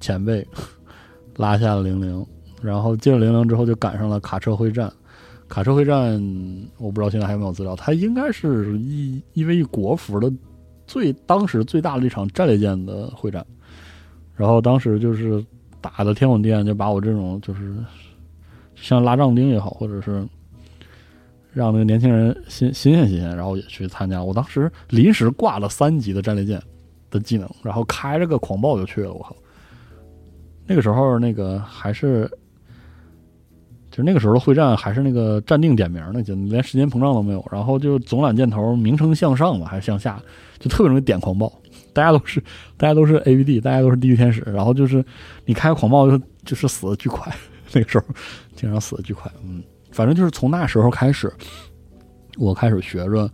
[0.00, 0.46] 前辈
[1.36, 2.26] 拉下了零零，
[2.62, 4.90] 然后进了零零之后，就赶上了卡车会战。
[5.46, 6.18] 卡车会战，
[6.78, 10.32] 我不知道现在还有没有资料，它应该是一 EVE 国服的。
[10.92, 13.42] 最当时最大的一场战列舰的会战，
[14.36, 15.42] 然后当时就是
[15.80, 17.74] 打的天滚地裂，就把我这种就是
[18.74, 20.22] 像拉壮丁也好，或者是
[21.50, 24.22] 让那个年轻人新新鲜新鲜，然后也去参加。
[24.22, 26.62] 我当时临时挂了三级的战列舰
[27.10, 29.14] 的技能，然后开着个狂暴就去了。
[29.14, 29.34] 我靠！
[30.66, 32.30] 那个时候那个还是。
[33.92, 40.18] 就是那个时候的会战还是那个站定点名呢，就连时间膨胀都没有，然后就总揽箭头，名称向上嘛，还是向下，
[40.58, 41.52] 就特别容易点狂暴。
[41.92, 42.42] 大家都是
[42.78, 45.04] 大家都是 A V D，大家都是地狱天使，然后就是
[45.44, 47.30] 你开狂暴就就是死的巨快，
[47.74, 48.04] 那个时候
[48.56, 49.30] 经常死的巨快。
[49.44, 51.30] 嗯，反正就是从那时候开始，
[52.38, 53.30] 我开始学着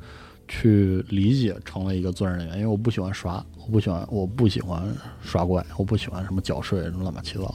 [0.49, 3.35] 去理解成为一个作战人员，因为我不喜欢刷，
[3.65, 4.83] 我不喜欢我不喜欢
[5.23, 7.55] 刷怪，我不喜欢什么缴税什么乱七八糟。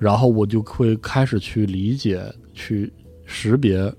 [0.00, 2.24] 然后我就会开始去理解、
[2.54, 2.90] 去
[3.26, 3.92] 识别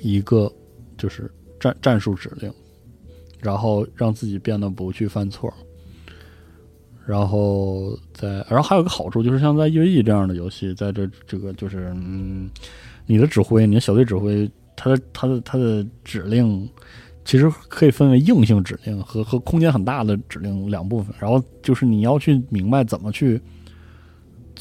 [0.00, 0.50] 一个
[0.96, 1.30] 就是
[1.60, 2.50] 战战术指令，
[3.40, 5.52] 然后让自己变得不去犯错。
[7.06, 12.48] 然后在，然后还有个好处就是，像在 EVE 这样的游戏，在这这个就是嗯，
[13.04, 16.66] 你的指挥，你的小队指挥，他的他的他的指令，
[17.22, 21.14] 其实可以分为硬性指令和和空间很大的指令两部分。
[21.20, 23.38] 然后就是你要去明白怎么去。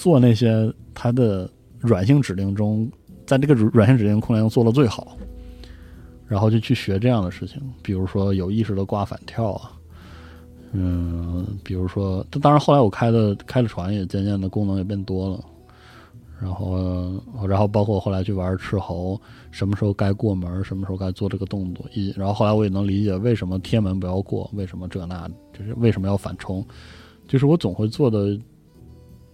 [0.02, 1.47] 做那些它的
[1.80, 2.89] 软性指令中，
[3.28, 5.16] 在这个软性指令空间中做的最好，
[6.28, 9.72] 然后就去学这样的事情，比如说有意识的挂反跳啊，
[10.72, 15.45] 嗯，比如说，当然后来我开的开的船也渐渐的功能也变多了，
[16.41, 19.22] 然后然后包括后来去玩斥候，
[19.52, 26.66] 什么时候该过门，什么时候该做这个动作，一然后后来我也能理解为什么贴门不要过，为什么这那，就是为什么要反冲，
[27.28, 28.36] 就是我总会做的。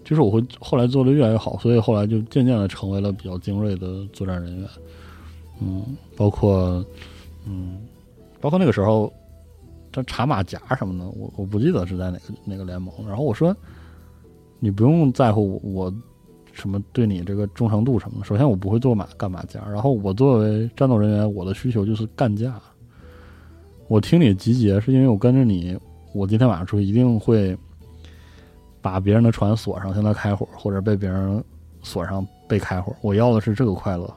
[0.08, 4.70] 就是我会后来做的越来越好，所以后来就渐渐的成为了比较精锐的作战人员。
[5.60, 5.84] 嗯，
[6.16, 6.82] 包括
[7.46, 7.80] 嗯，
[8.40, 9.12] 包括那个时候，
[9.92, 12.94] 他查马甲什么的，我我不记得是在哪个哪个联盟。
[13.06, 13.54] 然后我说，
[14.62, 15.94] 你不用在乎我
[16.54, 18.24] 什么对你这个忠诚度什么的。
[18.24, 22.58] 首先我不会做马干马甲，然后我作为战斗人员，我的需求就是干架。
[23.90, 25.78] 我听你集结是因为我跟着你，
[26.14, 27.58] 我今天晚上出去一定会。
[28.88, 31.44] 把别人的船锁上，向他开火，或者被别人
[31.84, 32.96] 锁上被开火。
[33.02, 34.10] 我要的是这个快乐，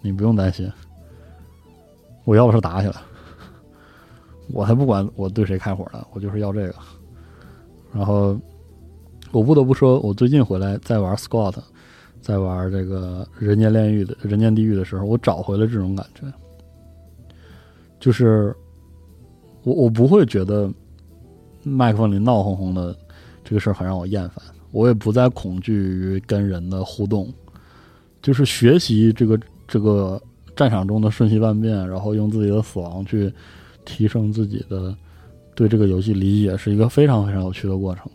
[0.00, 0.68] 你不用担心。
[2.24, 2.96] 我要的是打起来，
[4.48, 6.74] 我才不管我对谁开火呢，我就是要这个。
[7.94, 8.36] 然后
[9.30, 11.54] 我不得不说，我最近回来在玩 Scott，
[12.20, 16.26] 在玩这个人间炼狱的人间地狱的时候，我找回了这种感觉，
[18.00, 18.52] 就是
[19.62, 20.68] 我我不会觉得
[21.62, 22.92] 麦克风里闹哄哄的。
[23.50, 24.36] 这个事儿很让我厌烦，
[24.70, 27.28] 我也不再恐惧于跟人的互动，
[28.22, 29.36] 就是学习这个
[29.66, 30.22] 这个
[30.54, 33.32] 战场中的瞬息万变，然后用自己的死亡去
[33.84, 34.94] 提升自己的
[35.56, 38.08] 对这个游戏理解，是一个非常非常有趣的过程。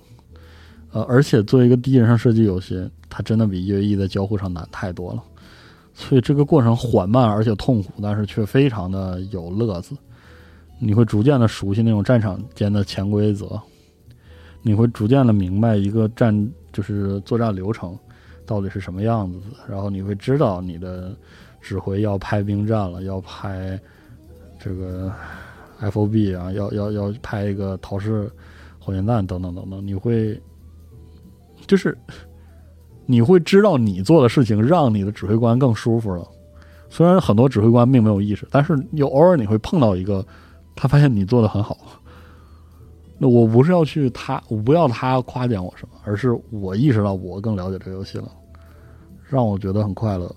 [0.93, 5.21] 呃，而且作为一个第一人称射击游戏，它真的比 EVE 在交互上难太多了，
[5.93, 9.93] 所以这个过程缓慢而且痛苦，但是却非常的有乐子。
[10.79, 13.59] 你会逐渐的熟悉那种战场间的潜规则。
[14.67, 16.35] 你会逐渐的明白一个战
[16.73, 17.95] 就是作战流程
[18.47, 19.39] 到底是什么样子，
[19.69, 21.15] 然后你会知道你的
[21.61, 23.79] 指挥要派兵站了，要派
[24.59, 25.13] 这个
[25.81, 28.27] FOB 啊，要要要派一个陶式
[28.79, 30.41] 火箭弹等等等等，你会
[31.67, 31.95] 就是
[33.05, 36.27] 你会知道你做的事情让你的指挥官更舒服了。
[36.89, 40.25] 虽然很多指挥官并没有意识，但是有偶尔你会碰到一个，
[40.75, 41.77] 他发现你做的很好。
[43.17, 48.29] 那我不是要去他，我不要他夸奖我什么，而是我意识到我更了解这个游戏了，
[49.29, 50.33] 让我觉得很快乐。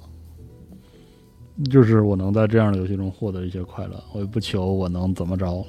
[1.72, 5.66] 就是我能在这样的游戏中获得一些快乐，我也不求我能怎么着，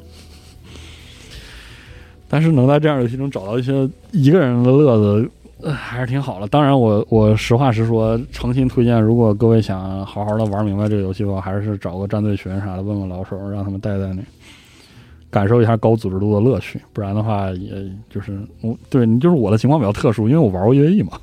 [2.27, 5.27] 但是能在这样的游戏中找到一些一个人的乐子，
[5.71, 6.47] 还是挺好的。
[6.47, 14.21] 当然，我我实话实说，诚心推荐，如果各位想好好的玩明白这个游戏的话，还是找个战队群啥的，问问老手，让他们带带你。
[15.31, 17.71] 感受一下高组织度的乐趣，不然的话，也
[18.09, 21.19] 就是我对你就是我的情况比较特殊，因为我玩过 EVE 嘛，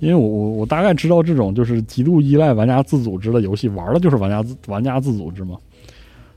[0.00, 5.56] 因为我我我大概知道这种就是极度依赖玩家自组织的游戏，玩的就是玩家玩家自组织嘛，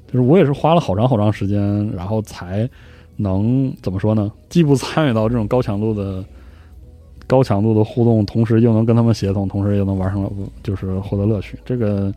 [0.05, 2.69] 就是我也是花了好长好长时间，然后才
[3.15, 4.31] 能怎么说呢？
[4.47, 6.23] 既不参与到这种高强度的
[7.25, 10.31] 高强度的互动，同时又能跟他们协同，同时又能玩上了
[10.61, 11.57] 就是获得乐趣。
[11.65, 12.13] 这个，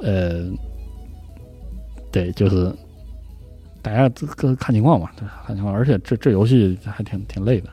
[0.00, 0.46] 呃，
[2.10, 2.74] 对，就是。
[3.86, 5.12] 大家各看情况吧，
[5.46, 5.72] 看情况。
[5.72, 7.68] 而且这这游戏还挺挺累的，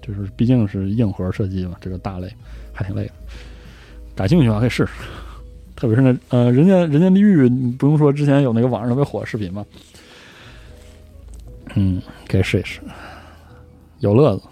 [0.00, 2.28] 就是毕竟是硬核射击嘛，这个大类
[2.72, 3.12] 还挺累的。
[4.16, 4.92] 感兴趣的话可以试试，
[5.76, 7.48] 特别是那呃，人家人家地狱
[7.78, 9.64] 不用说，之前有那个网上特别火的视频嘛，
[11.76, 12.80] 嗯，可以试一试，
[14.00, 14.42] 有乐子，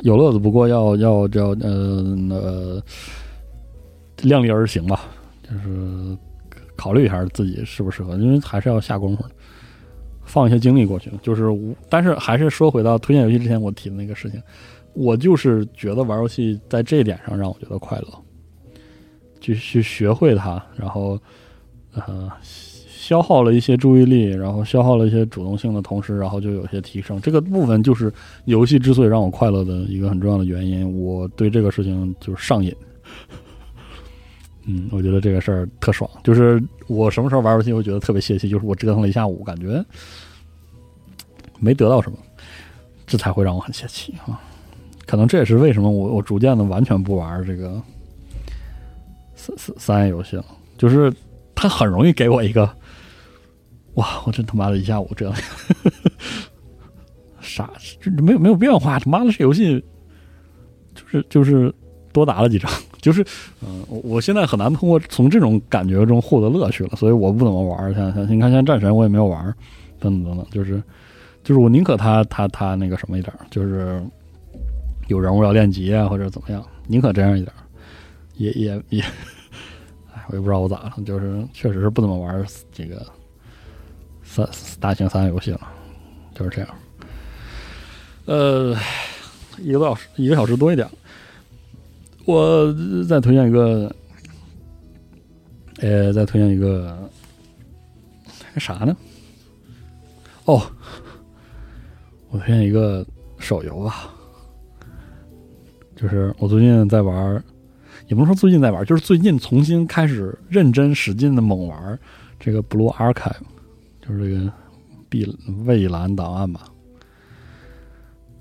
[0.00, 0.38] 有乐子。
[0.38, 2.82] 不过要要要呃呃，
[4.22, 5.02] 量力而行吧，
[5.42, 6.16] 就是
[6.74, 9.30] 考虑一下自己适不适合，因为还是要下功夫的。
[10.24, 11.10] 放一些精力过去。
[11.22, 11.44] 就是，
[11.88, 14.42] 但是还是说回到推荐游戏之前我提的那个事情，
[14.92, 18.08] 我就是觉得玩游戏在这一点上让我觉得快乐，
[19.40, 21.18] 去去学会它，然后
[21.92, 27.20] 呃消耗了一些注意力，然后消耗了一些主动性的同时，然后就有些提升。
[27.20, 28.12] 这个部分就是
[28.46, 30.98] 游戏之所以让我快乐的一个很重要的原因。
[30.98, 32.74] 我对这个事情就是上瘾。
[34.66, 36.10] 嗯，我觉得这个事儿特爽。
[36.22, 39.84] 就是我什么时候玩游戏会觉得特别泄气，就是我折腾了一下午，感觉
[41.58, 42.18] 没得到什么，
[43.06, 44.40] 这才会让我很泄气啊。
[45.06, 47.80] 可能这也是为什么我我逐渐的完全不玩这个
[49.34, 50.44] 三三三 A 游戏了，
[50.78, 51.12] 就是
[51.54, 52.68] 它很容易给我一个。
[53.94, 54.20] 哇！
[54.26, 55.32] 我真他妈的一下午这样，
[57.40, 58.98] 傻，这没有没有变化。
[58.98, 59.80] 他妈的，这游戏
[60.96, 61.72] 就是就是
[62.12, 62.68] 多打了几场，
[63.04, 63.22] 就是
[63.60, 67.94] 嗯、我我现在很难通过从这种感觉中获得乐趣了，所以我不怎么玩。
[67.94, 69.44] 像像你看，像战神我也没有玩，
[70.00, 70.82] 等等等等，就是
[71.42, 74.02] 就是我宁可他他他那个什么一点，就是
[75.08, 77.52] 有人物要练级啊，或者怎么样，宁可这样一点，
[78.36, 79.02] 也也也，
[80.12, 82.42] 哎，我也不知道我咋了，就是确实是不怎么玩
[82.72, 83.04] 这个。
[84.26, 84.48] 三
[84.80, 85.60] 大型三 A 游戏了，
[86.34, 86.68] 就是这样。
[88.24, 88.74] 呃，
[89.58, 90.88] 一个多小时，一个小时多一点。
[92.24, 92.74] 我
[93.08, 93.94] 再推荐一个，
[95.78, 97.10] 呃，再推荐一个，
[98.54, 98.96] 个啥呢？
[100.44, 100.62] 哦，
[102.30, 103.06] 我推荐一个
[103.38, 104.10] 手游吧，
[105.96, 107.42] 就是我最近在玩，
[108.08, 111.98] 也不能说最近在玩，就是最近重新开始认真使劲的猛玩
[112.38, 113.36] 这个 Blue Archive。
[114.06, 114.52] 就是这个
[115.08, 115.24] 碧
[115.64, 116.66] 蔚蓝档案吧，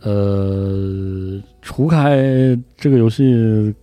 [0.04, 2.18] 呃，除开
[2.76, 3.74] 这个游戏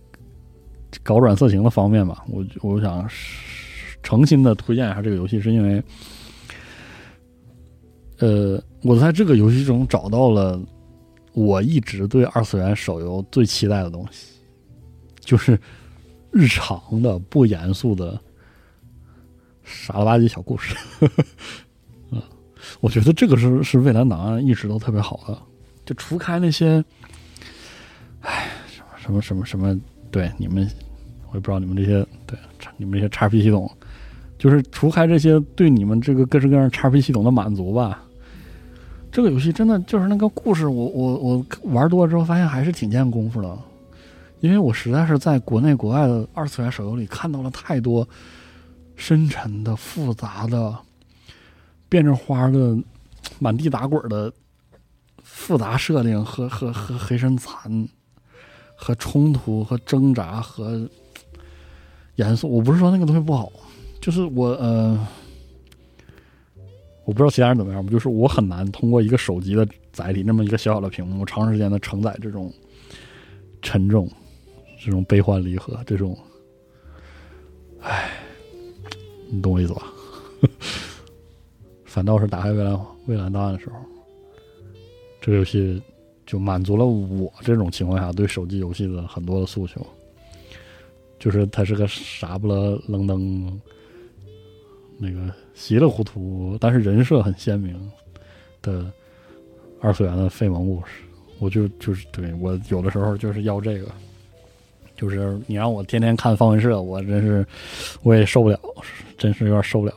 [1.01, 3.09] 搞软色情的方面吧，我我想
[4.03, 5.83] 诚心的推荐一下这个游戏，是因为，
[8.19, 10.61] 呃，我在这个游戏中找到了
[11.33, 14.27] 我一直对二次元手游最期待的东西，
[15.21, 15.59] 就是
[16.31, 18.19] 日常的不严肃的
[19.63, 20.75] 傻了吧唧小故事。
[22.79, 25.35] 我觉得这个是是蔚蓝档案一直都特别好的，
[25.95, 26.83] 除开那些，
[28.21, 28.49] 唉，
[28.97, 29.79] 什么什么什么什么，
[30.11, 30.69] 对你们，
[31.29, 32.37] 我也不知道你们这些对
[32.77, 33.69] 你们这些叉 P 系统，
[34.37, 38.03] 就是除开这些对你们这个各式各样叉 P 系统的满足吧，
[39.11, 43.57] 这个游戏真的就是那个故事，我我我玩多了之后发现还是挺见功夫的，
[44.39, 48.07] 因为我实在是在国内国外的二次元手游里看到了太多
[48.95, 50.75] 深沉的、复杂的。
[51.89, 52.77] 变着花的、
[53.37, 54.31] 满地打滚的
[55.33, 57.87] 复杂设定和和和黑身残
[58.75, 60.87] 和冲突和挣扎和
[62.15, 63.51] 严肃，我不是说那个东西不好，
[64.01, 65.07] 就是我呃，
[67.05, 72.53] 我不知道其他人怎么样，就是我很难通过一个手机的载体，那么一个小小的屏幕，长时间的承载这种
[73.61, 74.07] 沉重、
[74.83, 76.15] 这种悲欢离合、这种，
[77.79, 78.11] 唉，
[79.29, 79.83] 你懂我意思吧？
[81.85, 83.75] 反倒是打开蔚蓝蔚蓝档案的时候，
[85.21, 85.81] 这个游戏
[86.25, 89.85] 就满足了我这种情况下对手机游戏的很多的诉求，
[91.19, 92.55] 就是它是个傻不拉
[92.87, 93.61] 愣登，
[94.97, 97.79] 那个稀里糊涂，但是人设很鲜明
[98.61, 98.91] 的
[99.79, 101.03] 二次元的废萌故事。
[101.39, 103.91] 我就就是对我有的时候就是要这个，
[104.95, 107.45] 就是你让我天天看方文社，我真是
[108.03, 108.59] 我也受不了，
[109.17, 109.93] 真是有点受不了。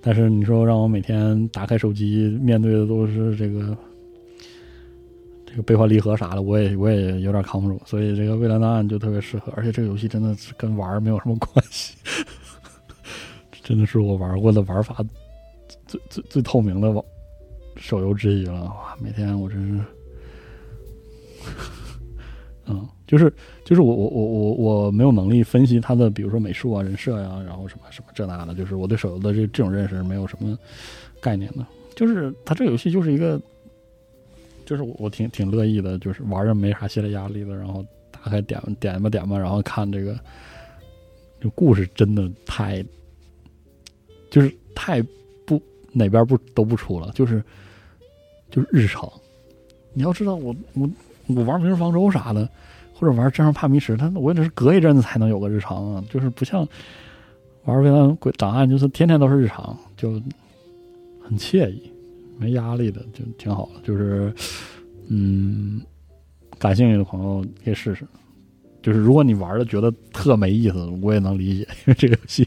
[0.00, 3.76] 但是你说让我每天打开手机，面对的都是这个
[5.54, 7.80] 这个悲欢离合啥的，我也我也有点扛不住。
[7.86, 11.94] 所以这个蔚蓝档案就特别适合，而且这个游戏真的是跟玩没有什么关系，
[13.62, 14.96] 真的是我玩过的玩法
[15.86, 17.04] 最最最透明的网
[17.76, 18.64] 手游之一了。
[18.64, 19.84] 哇，每天我真是，
[22.66, 23.32] 嗯，就是
[23.64, 30.58] 就是我我我我我没有能力分析它的，比如说美术啊、人设呀、然后什么什么这那的，就是我对手游的这这种认识没有什么
[31.20, 31.64] 概念的。
[31.94, 33.40] 就是它这个游戏就是一个，
[34.64, 40.18] 就是我挺挺乐意的，就是玩着没啥心理压力的，然后打开点点吧点吧，然后看这个，
[41.40, 42.84] 这故事真的太，
[44.30, 45.02] 就是太
[45.46, 45.60] 不
[45.92, 47.42] 哪边不都不出了，就是
[48.50, 49.10] 就是日常。
[49.92, 50.88] 你要知道我我
[51.28, 52.48] 我玩《明日方舟》啥的。
[52.96, 56.66] 或者玩《真上怕迷池》，它我也得是隔一阵子才能有个日常啊，就是不像
[57.64, 60.12] 玩《蔚蓝鬼档案》，就是天天都是日常，就
[61.20, 61.90] 很惬意，
[62.38, 63.80] 没压力的，就挺好的。
[63.82, 64.32] 就是
[65.08, 65.80] 嗯，
[66.58, 68.06] 感兴趣的朋友可以试试。
[68.82, 72.46] 就是如果你玩的觉得特没意思，我也能理解，因为这个游戏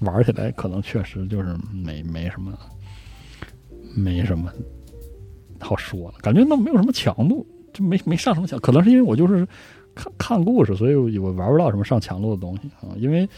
[0.00, 2.56] 玩起来可能确实就是没没什么
[3.96, 4.52] 没什么
[5.58, 9.44] 好说的，感觉都没有什么强度，就没没上什么强，可能是因为我就是
[9.96, 12.94] 看看故事，所以我玩不到什么上强度的东西啊。
[12.96, 13.28] 因为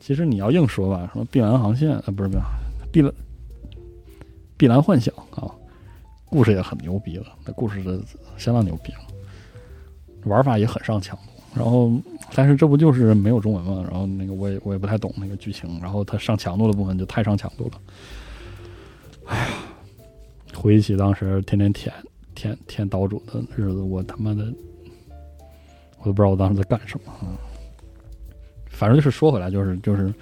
[0.00, 2.40] 其实你要硬说吧，什么碧蓝航线啊，不是不是
[2.90, 3.12] 碧蓝
[4.62, 5.50] 碧蓝幻想啊，
[6.26, 8.00] 故事也很牛逼了，那故事的
[8.36, 9.00] 相当牛逼了，
[10.26, 11.32] 玩法也很上强度。
[11.52, 11.90] 然后，
[12.32, 13.84] 但是这不就是没有中文嘛？
[13.90, 17.80] 然后那个我也我也不太懂那个剧情，然后它上强度的部分就太上强度了。
[19.26, 19.48] 哎呀，
[20.54, 21.92] 回忆起当时天天舔
[22.32, 24.44] 舔舔岛主的日子，我他妈的，
[25.98, 27.34] 我都不知道我当时在干什么啊。
[28.68, 30.14] 反正就是说回来，就是就是，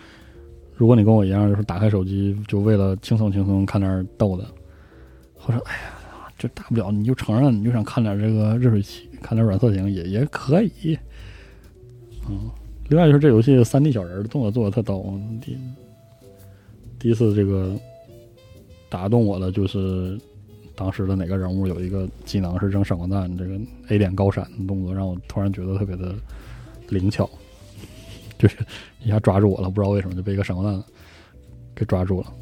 [0.80, 4.46] 如果你跟我一样，就是打开手机就为了轻松轻松看点逗的，
[5.34, 5.92] 或者哎呀，
[6.38, 10.98] 就大不了你就承认你就想看点这个热水器，看点软色情也也可以。
[12.30, 12.50] 嗯，
[12.88, 15.20] 另外就是这游戏三 D 小人的动作做的特逗。
[15.42, 15.58] 第
[16.98, 17.78] 第一次这个
[18.88, 20.18] 打动我的就是
[20.74, 23.60] 当时的哪个人物有一个技能是扔闪光弹，这个
[23.90, 26.14] A 点高闪的动作让我突然觉得特别的
[26.88, 27.28] 灵巧，
[28.40, 28.56] 就是
[29.00, 30.82] 一下抓住我了，不知道为什么就被一个闪光弹
[31.76, 32.32] 给抓住了，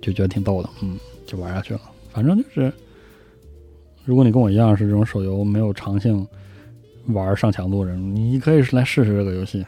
[0.00, 0.70] 就觉得挺逗的。
[0.80, 0.96] 嗯，
[1.26, 1.80] 就玩下去了。
[2.12, 2.72] 反正就是，
[4.04, 6.24] 如果你跟我一样是这种手游没有长性。
[7.06, 9.62] 玩上强度的人，你可以来试试这个游戏，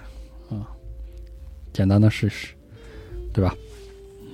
[0.51, 0.69] 啊，
[1.73, 2.55] 简单的试试，
[3.33, 3.57] 对吧？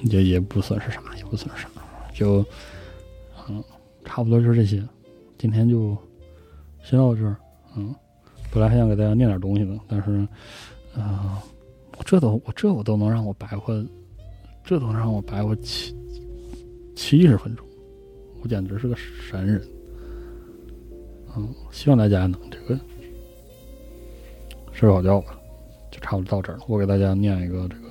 [0.02, 1.70] 也也不算是啥，也不算是啥，
[2.12, 2.44] 就，
[3.48, 3.62] 嗯，
[4.04, 4.82] 差不多就是这些。
[5.38, 5.96] 今天就
[6.82, 7.36] 先到这儿，
[7.76, 7.94] 嗯，
[8.50, 10.26] 本来还想给大家念点东西的，但是，
[10.94, 11.42] 啊，
[12.04, 13.84] 这都我这我都能让我白活，
[14.64, 15.94] 这都能让我白活七
[16.96, 17.66] 七十分钟，
[18.42, 19.62] 我简直是个神人。
[21.36, 22.78] 嗯，希望大家能这个。
[24.72, 25.36] 睡好觉吧，
[25.90, 26.64] 就差不多到这儿了。
[26.68, 27.88] 我给大家念一个这个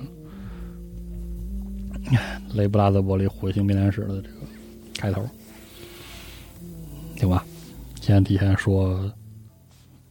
[2.54, 4.36] 《雷布拉德伯里火星编年史》的这个
[4.94, 5.22] 开头，
[7.18, 7.44] 行吧？
[8.00, 9.12] 先提前说，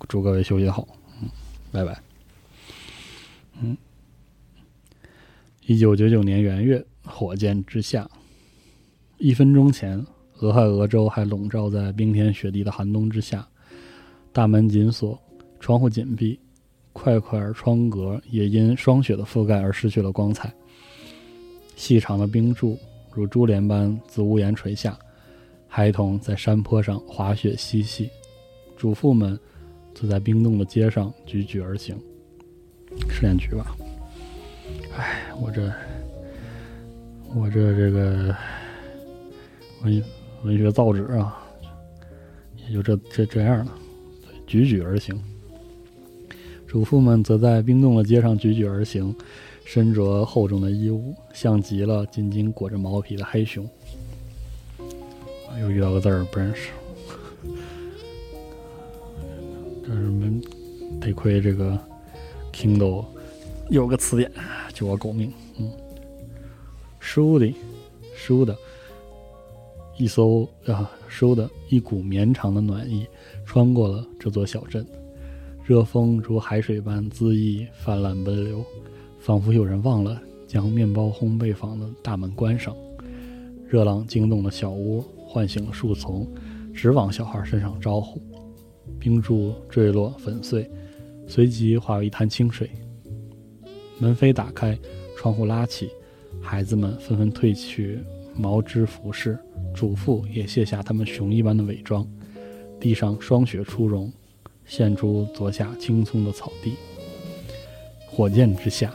[0.07, 0.88] 祝各位休息好，
[1.19, 1.27] 嗯，
[1.71, 1.99] 拜拜。
[3.62, 3.76] 嗯，
[5.66, 8.10] 一九九九年元月，火箭之下，
[9.18, 10.05] 一分钟前，
[10.39, 13.47] 俄亥俄州还笼罩在冰天雪地的寒冬之下，
[14.32, 15.20] 大门紧锁，
[15.60, 16.39] 窗户紧闭。
[16.93, 20.51] 块块窗格也因霜雪的覆盖而失去了光彩。
[21.76, 22.76] 细长的冰柱
[23.12, 24.97] 如珠帘般自屋檐垂下，
[25.68, 28.10] 孩童在山坡上滑雪嬉戏，
[28.76, 29.39] 主妇们
[29.93, 31.95] 则在冰冻的街上踽踽而行。
[33.09, 33.75] 失恋曲吧，
[34.95, 35.71] 哎，我这，
[37.33, 38.35] 我这这个
[39.83, 40.03] 文
[40.43, 41.38] 文学造纸啊，
[42.67, 43.71] 也就这这这样了，
[44.45, 45.17] 举举而行。
[46.67, 49.15] 主妇们则在冰冻的街上举举而行，
[49.63, 53.67] 身着厚重的衣物，像极了紧紧裹着毛皮的黑熊。
[55.59, 56.69] 又遇到个字不认识，
[59.81, 60.39] 这是们
[61.01, 61.79] 得亏这个
[62.58, 63.05] Kindle
[63.70, 64.32] 有个词典
[64.74, 65.32] 救我狗命。
[65.60, 65.72] 嗯，
[66.99, 67.53] 书的
[68.16, 68.58] 书的，
[69.95, 73.05] 一艘啊，书的一股绵长的暖意
[73.45, 74.84] 穿过了这座小镇。
[75.64, 78.66] 热风如海水般恣意泛滥奔流，
[79.20, 82.76] 仿佛有人忘了将面包烘焙坊的大门关上。
[83.68, 86.28] 热浪惊动了小屋，唤醒了树丛，
[86.74, 88.20] 直往小孩身上招呼。
[88.97, 90.68] 冰柱坠落粉碎，
[91.28, 92.70] 随即化为一滩清水。
[93.99, 94.78] 门扉打开，
[95.16, 95.89] 窗户拉起，
[96.41, 97.99] 孩子们纷纷褪去
[98.36, 99.37] 毛织服饰，
[99.74, 102.08] 主妇也卸下他们熊一般的伪装。
[102.79, 104.12] 地上霜雪初融。
[104.66, 106.74] 现出昨夏青葱的草地，
[108.05, 108.93] 火箭之下，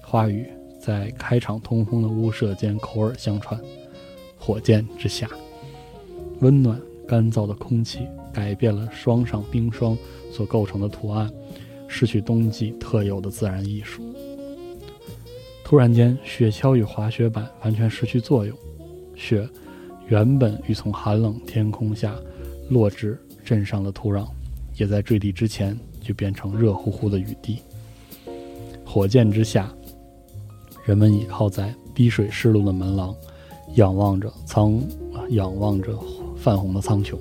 [0.00, 0.48] 话语
[0.80, 3.60] 在开场通风的屋舍间口耳相传。
[4.36, 5.30] 火箭之下，
[6.40, 8.00] 温暖干燥的空气
[8.32, 9.96] 改变了霜上冰霜
[10.32, 11.30] 所构成的图案，
[11.86, 14.02] 失去冬季特有的自然艺术。
[15.64, 18.56] 突然间，雪橇与滑雪板完全失去作用，
[19.14, 19.48] 雪
[20.08, 22.14] 原本欲从寒冷天空下
[22.68, 24.26] 落至镇上的土壤。
[24.78, 27.58] 也在坠地之前就变成热乎乎的雨滴。
[28.86, 29.70] 火箭之下，
[30.86, 33.14] 人们倚靠在滴水湿漉的门廊，
[33.74, 34.82] 仰望着苍，
[35.28, 35.94] 仰望着
[36.36, 37.18] 泛红的苍穹。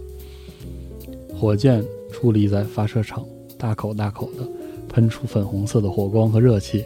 [1.41, 3.25] 火箭矗立在发射场，
[3.57, 4.47] 大口大口的
[4.87, 6.85] 喷出粉红色的火光和热气。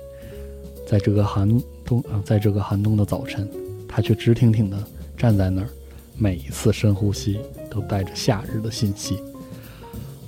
[0.88, 3.45] 在这个寒冬啊，在这个寒冬的早晨，
[3.86, 4.82] 它却直挺挺的
[5.18, 5.68] 站在那儿，
[6.18, 7.38] 每一次深呼吸
[7.69, 9.18] 都带着夏日的信息。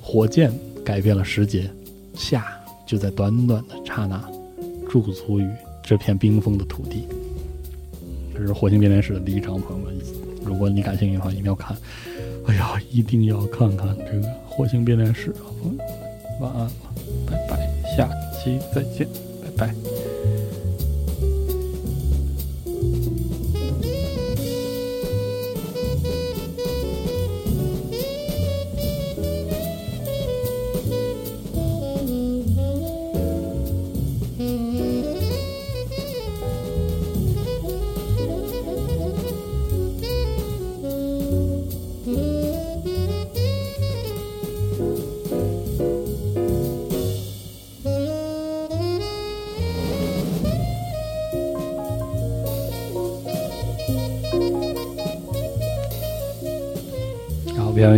[0.01, 0.51] 火箭
[0.83, 1.71] 改变了时节，
[2.13, 2.45] 夏
[2.85, 4.29] 就在短短的刹那
[4.89, 5.47] 驻足于
[5.81, 7.07] 这片冰封的土地。
[8.33, 9.97] 这是《火星变脸史》的第一章，朋友们，
[10.43, 11.77] 如果你感兴趣的话，一定要看。
[12.47, 15.43] 哎呀，一定要看看这个《火星变电史》啊！
[15.61, 15.85] 朋友们，
[16.39, 16.71] 晚安了，
[17.29, 19.07] 拜拜，下期再见，
[19.57, 19.96] 拜拜。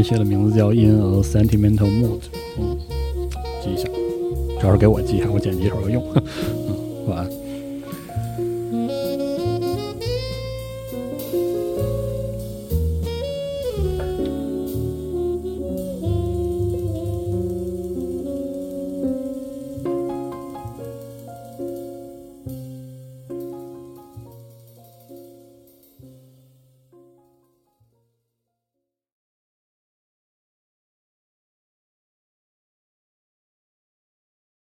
[0.10, 2.20] 然后编文写的名字叫《In a Sentimental Mood》，
[2.58, 2.78] 嗯，
[3.62, 3.88] 记一下，
[4.60, 6.04] 主要是给我记一下，我剪辑时候要用。